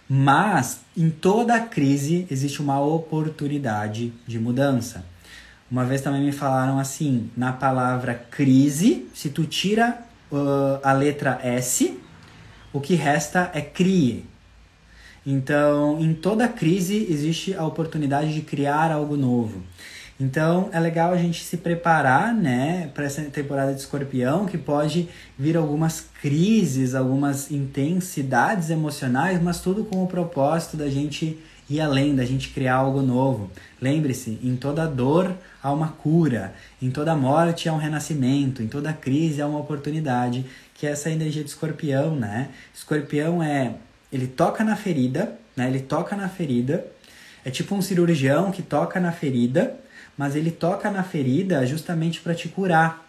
[0.09, 5.05] Mas em toda crise existe uma oportunidade de mudança.
[5.71, 9.99] Uma vez também me falaram assim, na palavra crise, se tu tira
[10.33, 12.01] uh, a letra S,
[12.73, 14.25] o que resta é crie.
[15.27, 19.63] Então, em toda crise existe a oportunidade de criar algo novo.
[20.21, 25.09] Então é legal a gente se preparar, né, para essa temporada de Escorpião, que pode
[25.39, 31.39] vir algumas crises, algumas intensidades emocionais, mas tudo com o propósito da gente
[31.71, 33.49] ir além, da gente criar algo novo.
[33.81, 38.93] Lembre-se, em toda dor há uma cura, em toda morte há um renascimento, em toda
[38.93, 42.49] crise há uma oportunidade, que é essa energia de escorpião, né?
[42.75, 43.75] Escorpião é,
[44.13, 45.69] ele toca na ferida, né?
[45.69, 46.87] Ele toca na ferida,
[47.45, 49.77] é tipo um cirurgião que toca na ferida,
[50.17, 53.07] mas ele toca na ferida justamente para te curar,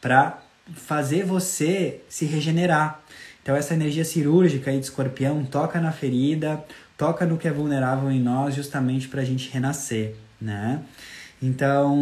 [0.00, 0.38] para
[0.74, 3.00] fazer você se regenerar.
[3.42, 6.64] Então essa energia cirúrgica aí de escorpião toca na ferida,
[6.96, 10.82] toca no que é vulnerável em nós justamente para a gente renascer, né?
[11.42, 11.96] Então,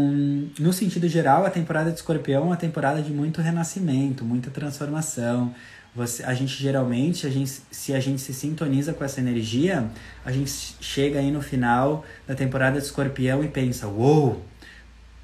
[0.58, 5.54] no sentido geral, a temporada de escorpião é uma temporada de muito renascimento, muita transformação.
[5.94, 9.90] Você, a gente geralmente, a gente, se a gente se sintoniza com essa energia,
[10.24, 14.42] a gente chega aí no final da temporada de escorpião e pensa, uou, wow,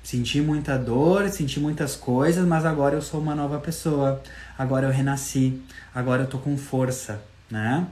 [0.06, 4.22] Senti muita dor, senti muitas coisas, mas agora eu sou uma nova pessoa.
[4.56, 5.60] Agora eu renasci.
[5.92, 7.20] Agora eu tô com força,
[7.50, 7.84] né?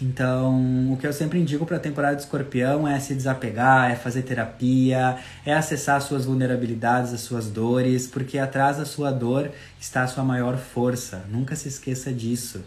[0.00, 3.96] Então, o que eu sempre indico para a temporada de escorpião é se desapegar, é
[3.96, 9.50] fazer terapia, é acessar as suas vulnerabilidades, as suas dores, porque atrás da sua dor
[9.80, 11.24] está a sua maior força.
[11.30, 12.62] Nunca se esqueça disso.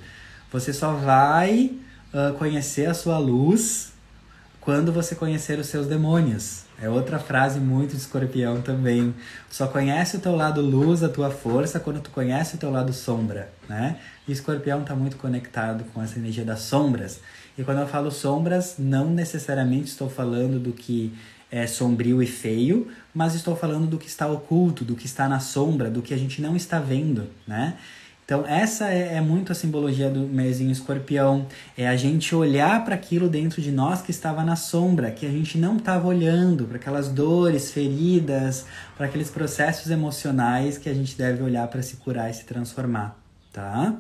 [0.52, 1.72] Você só vai
[2.12, 3.92] uh, conhecer a sua luz
[4.60, 6.69] quando você conhecer os seus demônios.
[6.82, 9.14] É outra frase muito de escorpião também.
[9.50, 12.94] Só conhece o teu lado luz, a tua força, quando tu conhece o teu lado
[12.94, 13.98] sombra, né?
[14.28, 17.20] E escorpião está muito conectado com essa energia das sombras.
[17.58, 21.14] E quando eu falo sombras, não necessariamente estou falando do que
[21.52, 25.40] é sombrio e feio, mas estou falando do que está oculto, do que está na
[25.40, 27.76] sombra, do que a gente não está vendo, né?
[28.30, 31.48] Então, essa é, é, muito a simbologia do mêsinho escorpião.
[31.76, 35.32] É a gente olhar para aquilo dentro de nós que estava na sombra, que a
[35.32, 41.18] gente não estava olhando, para aquelas dores, feridas, para aqueles processos emocionais que a gente
[41.18, 43.18] deve olhar para se curar e se transformar,
[43.52, 43.96] tá?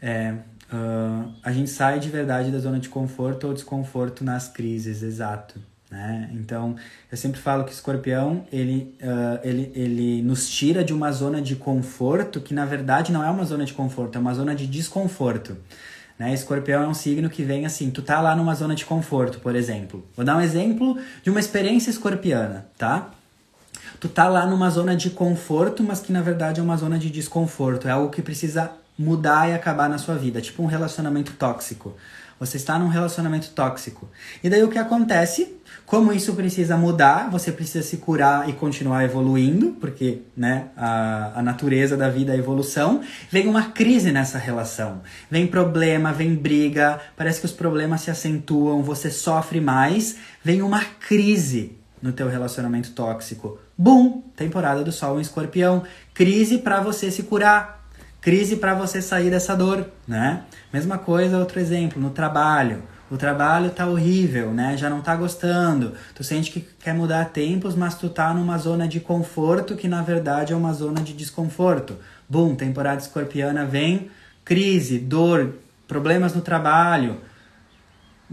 [0.00, 0.32] É,
[0.72, 5.60] uh, a gente sai de verdade da zona de conforto ou desconforto nas crises, exato.
[5.92, 6.30] Né?
[6.32, 6.74] Então,
[7.10, 11.54] eu sempre falo que escorpião, ele, uh, ele, ele nos tira de uma zona de
[11.54, 15.54] conforto que, na verdade, não é uma zona de conforto, é uma zona de desconforto.
[16.18, 16.32] Né?
[16.32, 19.54] Escorpião é um signo que vem assim, tu tá lá numa zona de conforto, por
[19.54, 20.02] exemplo.
[20.16, 23.10] Vou dar um exemplo de uma experiência escorpiana, tá?
[24.00, 27.10] Tu tá lá numa zona de conforto, mas que na verdade é uma zona de
[27.10, 27.86] desconforto.
[27.86, 31.94] É algo que precisa mudar e acabar na sua vida, tipo um relacionamento tóxico.
[32.42, 34.10] Você está num relacionamento tóxico.
[34.42, 35.60] E daí o que acontece?
[35.86, 41.42] Como isso precisa mudar, você precisa se curar e continuar evoluindo, porque né, a, a
[41.42, 43.00] natureza da vida é a evolução.
[43.30, 45.02] Vem uma crise nessa relação.
[45.30, 50.16] Vem problema, vem briga, parece que os problemas se acentuam, você sofre mais.
[50.42, 53.56] Vem uma crise no teu relacionamento tóxico.
[53.78, 54.20] Bum!
[54.34, 55.84] Temporada do Sol em Escorpião.
[56.12, 57.81] Crise para você se curar
[58.22, 60.44] crise para você sair dessa dor, né?
[60.72, 62.84] Mesma coisa, outro exemplo, no trabalho.
[63.10, 64.74] O trabalho tá horrível, né?
[64.76, 65.92] Já não tá gostando.
[66.14, 70.00] Tu sente que quer mudar tempos, mas tu tá numa zona de conforto que na
[70.00, 71.98] verdade é uma zona de desconforto.
[72.26, 74.08] Bum, temporada escorpiana vem,
[74.44, 75.54] crise, dor,
[75.86, 77.18] problemas no trabalho,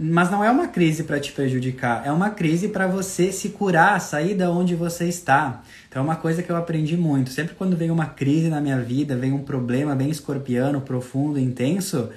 [0.01, 3.99] mas não é uma crise para te prejudicar, é uma crise para você se curar,
[3.99, 5.61] sair da onde você está.
[5.89, 7.31] Então é uma coisa que eu aprendi muito.
[7.31, 12.09] Sempre quando vem uma crise na minha vida, vem um problema bem escorpiano, profundo, intenso,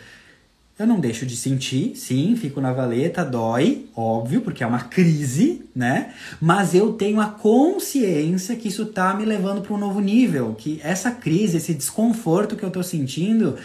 [0.78, 5.64] eu não deixo de sentir, sim, fico na valeta, dói, óbvio, porque é uma crise,
[5.74, 6.14] né?
[6.40, 10.80] Mas eu tenho a consciência que isso tá me levando para um novo nível, que
[10.82, 13.56] essa crise, esse desconforto que eu tô sentindo,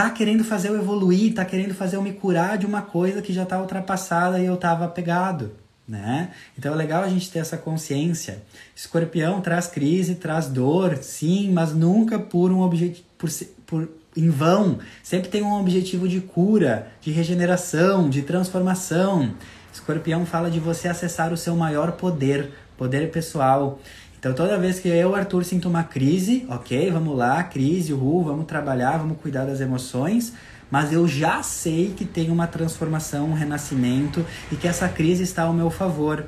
[0.00, 3.34] tá querendo fazer eu evoluir, tá querendo fazer eu me curar de uma coisa que
[3.34, 5.52] já tá ultrapassada e eu tava apegado,
[5.86, 6.30] né?
[6.58, 8.42] Então é legal a gente ter essa consciência.
[8.74, 13.28] Escorpião traz crise, traz dor, sim, mas nunca por um objetivo por,
[13.66, 14.78] por em vão.
[15.02, 19.34] Sempre tem um objetivo de cura, de regeneração, de transformação.
[19.70, 23.78] Escorpião fala de você acessar o seu maior poder, poder pessoal.
[24.20, 28.44] Então toda vez que eu, Arthur, sinto uma crise, ok, vamos lá, crise, uhul, vamos
[28.44, 30.34] trabalhar, vamos cuidar das emoções,
[30.70, 34.22] mas eu já sei que tem uma transformação, um renascimento
[34.52, 36.26] e que essa crise está ao meu favor.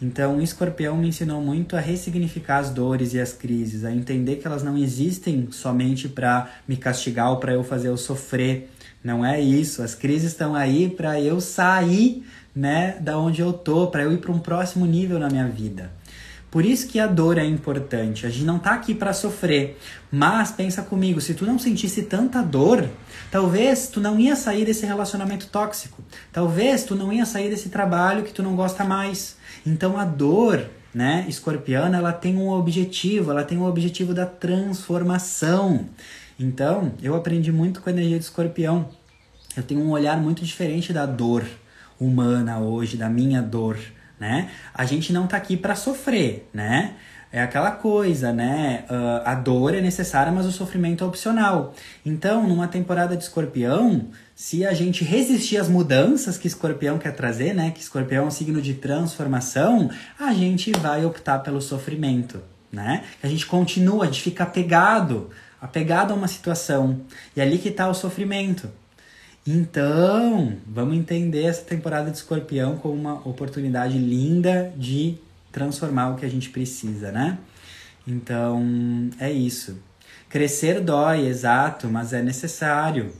[0.00, 4.36] Então, o escorpião me ensinou muito a ressignificar as dores e as crises, a entender
[4.36, 8.68] que elas não existem somente para me castigar ou para eu fazer eu sofrer.
[9.02, 9.82] Não é isso.
[9.82, 14.18] As crises estão aí para eu sair, né, da onde eu tô, para eu ir
[14.18, 16.01] para um próximo nível na minha vida.
[16.52, 18.26] Por isso que a dor é importante.
[18.26, 19.78] A gente não tá aqui para sofrer.
[20.10, 22.90] Mas pensa comigo, se tu não sentisse tanta dor,
[23.30, 26.04] talvez tu não ia sair desse relacionamento tóxico.
[26.30, 29.38] Talvez tu não ia sair desse trabalho que tu não gosta mais.
[29.66, 34.26] Então a dor, né, escorpiana, ela tem um objetivo, ela tem o um objetivo da
[34.26, 35.86] transformação.
[36.38, 38.90] Então, eu aprendi muito com a energia de escorpião.
[39.56, 41.46] Eu tenho um olhar muito diferente da dor.
[41.98, 43.78] humana hoje, da minha dor,
[44.22, 44.50] né?
[44.72, 46.94] A gente não tá aqui para sofrer, né?
[47.32, 48.84] É aquela coisa, né?
[48.88, 51.74] Uh, a dor é necessária, mas o sofrimento é opcional.
[52.06, 57.52] Então, numa temporada de escorpião, se a gente resistir às mudanças que escorpião quer trazer,
[57.52, 57.72] né?
[57.72, 59.90] Que escorpião é um signo de transformação,
[60.20, 62.40] a gente vai optar pelo sofrimento,
[62.70, 63.02] né?
[63.24, 65.30] A gente continua, a gente fica apegado,
[65.60, 67.00] apegado a uma situação.
[67.34, 68.68] E é ali que está o sofrimento.
[69.46, 75.18] Então, vamos entender essa temporada de escorpião como uma oportunidade linda de
[75.50, 77.38] transformar o que a gente precisa, né?
[78.06, 79.82] Então, é isso.
[80.28, 83.12] Crescer dói, exato, mas é necessário.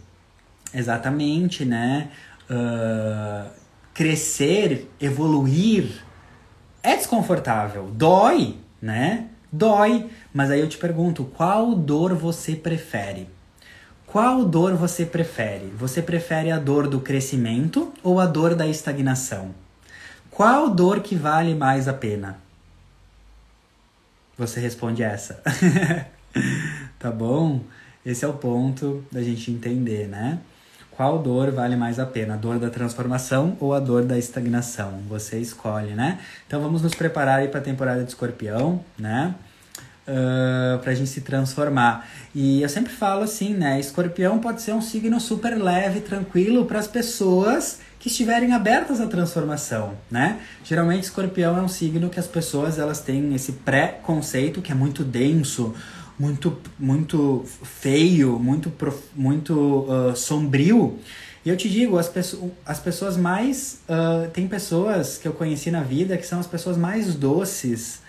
[0.72, 2.08] Exatamente, né?
[2.48, 3.50] Uh,
[3.92, 6.04] crescer, evoluir
[6.82, 9.28] é desconfortável, dói, né?
[9.50, 13.28] Dói, mas aí eu te pergunto, qual dor você prefere?
[14.12, 15.72] Qual dor você prefere?
[15.78, 19.54] Você prefere a dor do crescimento ou a dor da estagnação?
[20.30, 22.36] Qual dor que vale mais a pena?
[24.36, 25.42] Você responde essa.
[27.00, 27.62] tá bom?
[28.04, 30.40] Esse é o ponto da gente entender, né?
[30.90, 32.34] Qual dor vale mais a pena?
[32.34, 35.00] A dor da transformação ou a dor da estagnação?
[35.08, 36.20] Você escolhe, né?
[36.46, 39.34] Então vamos nos preparar aí para a temporada de escorpião, né?
[40.02, 42.08] Uh, pra gente se transformar.
[42.34, 43.78] E eu sempre falo assim, né?
[43.78, 49.06] Escorpião pode ser um signo super leve, tranquilo para as pessoas que estiverem abertas à
[49.06, 50.40] transformação, né?
[50.64, 55.04] Geralmente escorpião é um signo que as pessoas elas têm esse pré-conceito que é muito
[55.04, 55.72] denso,
[56.18, 58.72] muito muito feio, muito
[59.14, 60.98] muito uh, sombrio.
[61.44, 63.80] E eu te digo, as, pessoas, as pessoas mais.
[63.88, 68.00] Uh, tem pessoas que eu conheci na vida que são as pessoas mais doces,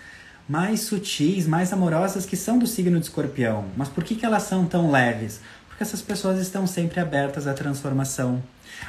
[0.48, 3.66] mais sutis, mais amorosas que são do signo de escorpião.
[3.76, 5.40] Mas por que, que elas são tão leves?
[5.68, 8.42] Porque essas pessoas estão sempre abertas à transformação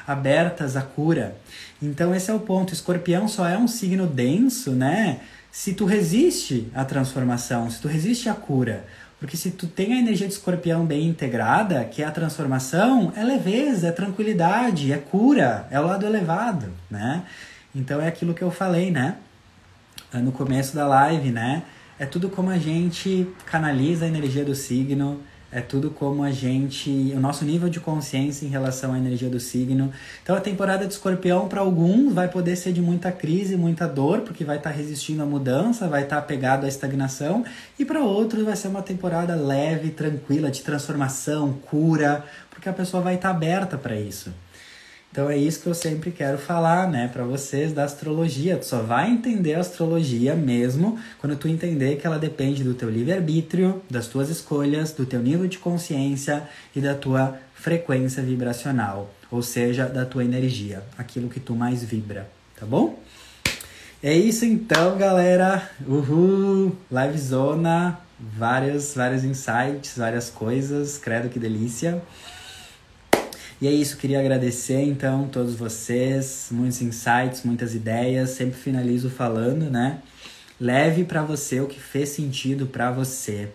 [0.07, 1.35] abertas à cura.
[1.81, 2.73] Então esse é o ponto.
[2.73, 5.19] Escorpião só é um signo denso, né?
[5.51, 8.85] Se tu resiste à transformação, se tu resiste à cura.
[9.19, 13.23] Porque se tu tem a energia de escorpião bem integrada, que é a transformação, é
[13.23, 17.23] leveza, é tranquilidade, é cura, é o lado elevado, né?
[17.73, 19.15] Então é aquilo que eu falei, né?
[20.19, 21.63] No começo da live, né?
[21.97, 25.21] É tudo como a gente canaliza a energia do signo,
[25.55, 29.39] é tudo como a gente, o nosso nível de consciência em relação à energia do
[29.39, 29.89] signo.
[30.21, 34.19] Então a temporada de Escorpião para alguns vai poder ser de muita crise, muita dor,
[34.19, 37.45] porque vai estar tá resistindo à mudança, vai estar tá apegado à estagnação,
[37.79, 43.01] e para outros vai ser uma temporada leve, tranquila, de transformação, cura, porque a pessoa
[43.01, 44.33] vai estar tá aberta para isso.
[45.15, 48.57] Então é isso que eu sempre quero falar, né, para vocês da astrologia.
[48.57, 52.89] Tu só vai entender a astrologia mesmo quando tu entender que ela depende do teu
[52.89, 56.43] livre-arbítrio, das tuas escolhas, do teu nível de consciência
[56.75, 62.29] e da tua frequência vibracional, ou seja, da tua energia, aquilo que tu mais vibra,
[62.59, 62.99] tá bom?
[64.03, 65.69] É isso então, galera.
[65.87, 66.75] Uhul!
[66.91, 70.97] Livezona, vários, vários insights, várias coisas.
[70.97, 72.01] Credo que delícia.
[73.61, 78.31] E é isso, queria agradecer então todos vocês, muitos insights, muitas ideias.
[78.31, 79.99] Sempre finalizo falando, né?
[80.59, 83.49] Leve para você o que fez sentido para você.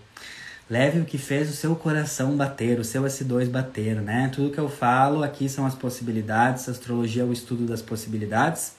[0.70, 4.31] Leve o que fez o seu coração bater, o seu S2 bater, né?
[4.35, 8.72] Tudo que eu falo aqui são as possibilidades, astrologia é o estudo das possibilidades.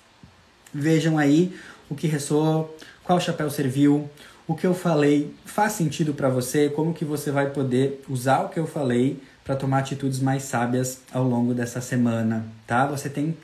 [0.73, 1.53] Vejam aí
[1.87, 4.09] o que ressoou, qual chapéu serviu,
[4.47, 8.49] o que eu falei faz sentido para você, como que você vai poder usar o
[8.49, 12.85] que eu falei para tomar atitudes mais sábias ao longo dessa semana, tá?
[12.87, 13.35] Você tem,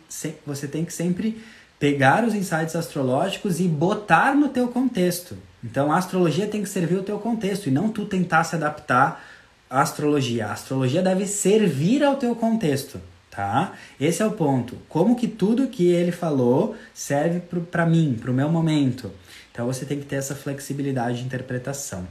[0.45, 1.41] você tem que sempre
[1.79, 5.37] pegar os insights astrológicos e botar no teu contexto.
[5.63, 9.23] Então a astrologia tem que servir o teu contexto e não tu tentar se adaptar
[9.69, 10.47] à astrologia.
[10.47, 13.73] A astrologia deve servir ao teu contexto, tá?
[13.99, 14.77] Esse é o ponto.
[14.87, 19.11] Como que tudo que ele falou serve para mim, para o meu momento.
[19.51, 22.07] Então você tem que ter essa flexibilidade de interpretação.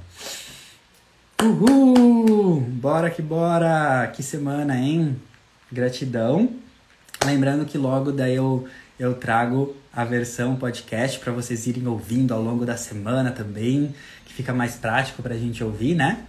[1.42, 2.60] Uhul!
[2.60, 4.10] Bora que bora!
[4.14, 5.16] Que semana, hein?
[5.70, 6.48] Gratidão.
[7.22, 8.66] Lembrando que logo daí eu,
[8.98, 13.94] eu trago a versão podcast para vocês irem ouvindo ao longo da semana também,
[14.24, 16.24] que fica mais prático para a gente ouvir, né?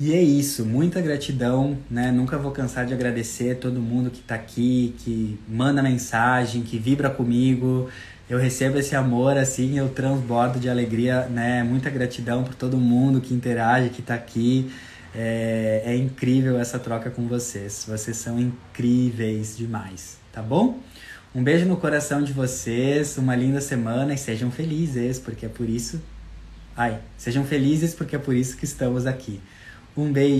[0.00, 2.10] E é isso, muita gratidão, né?
[2.10, 7.10] Nunca vou cansar de agradecer todo mundo que está aqui, que manda mensagem, que vibra
[7.10, 7.88] comigo,
[8.30, 11.64] eu recebo esse amor assim, eu transbordo de alegria, né?
[11.64, 14.70] Muita gratidão por todo mundo que interage, que está aqui.
[15.12, 17.84] É, é incrível essa troca com vocês.
[17.88, 20.78] Vocês são incríveis demais, tá bom?
[21.34, 25.68] Um beijo no coração de vocês, uma linda semana e sejam felizes, porque é por
[25.68, 26.00] isso.
[26.76, 29.40] Ai, sejam felizes porque é por isso que estamos aqui.
[29.96, 30.38] Um beijo.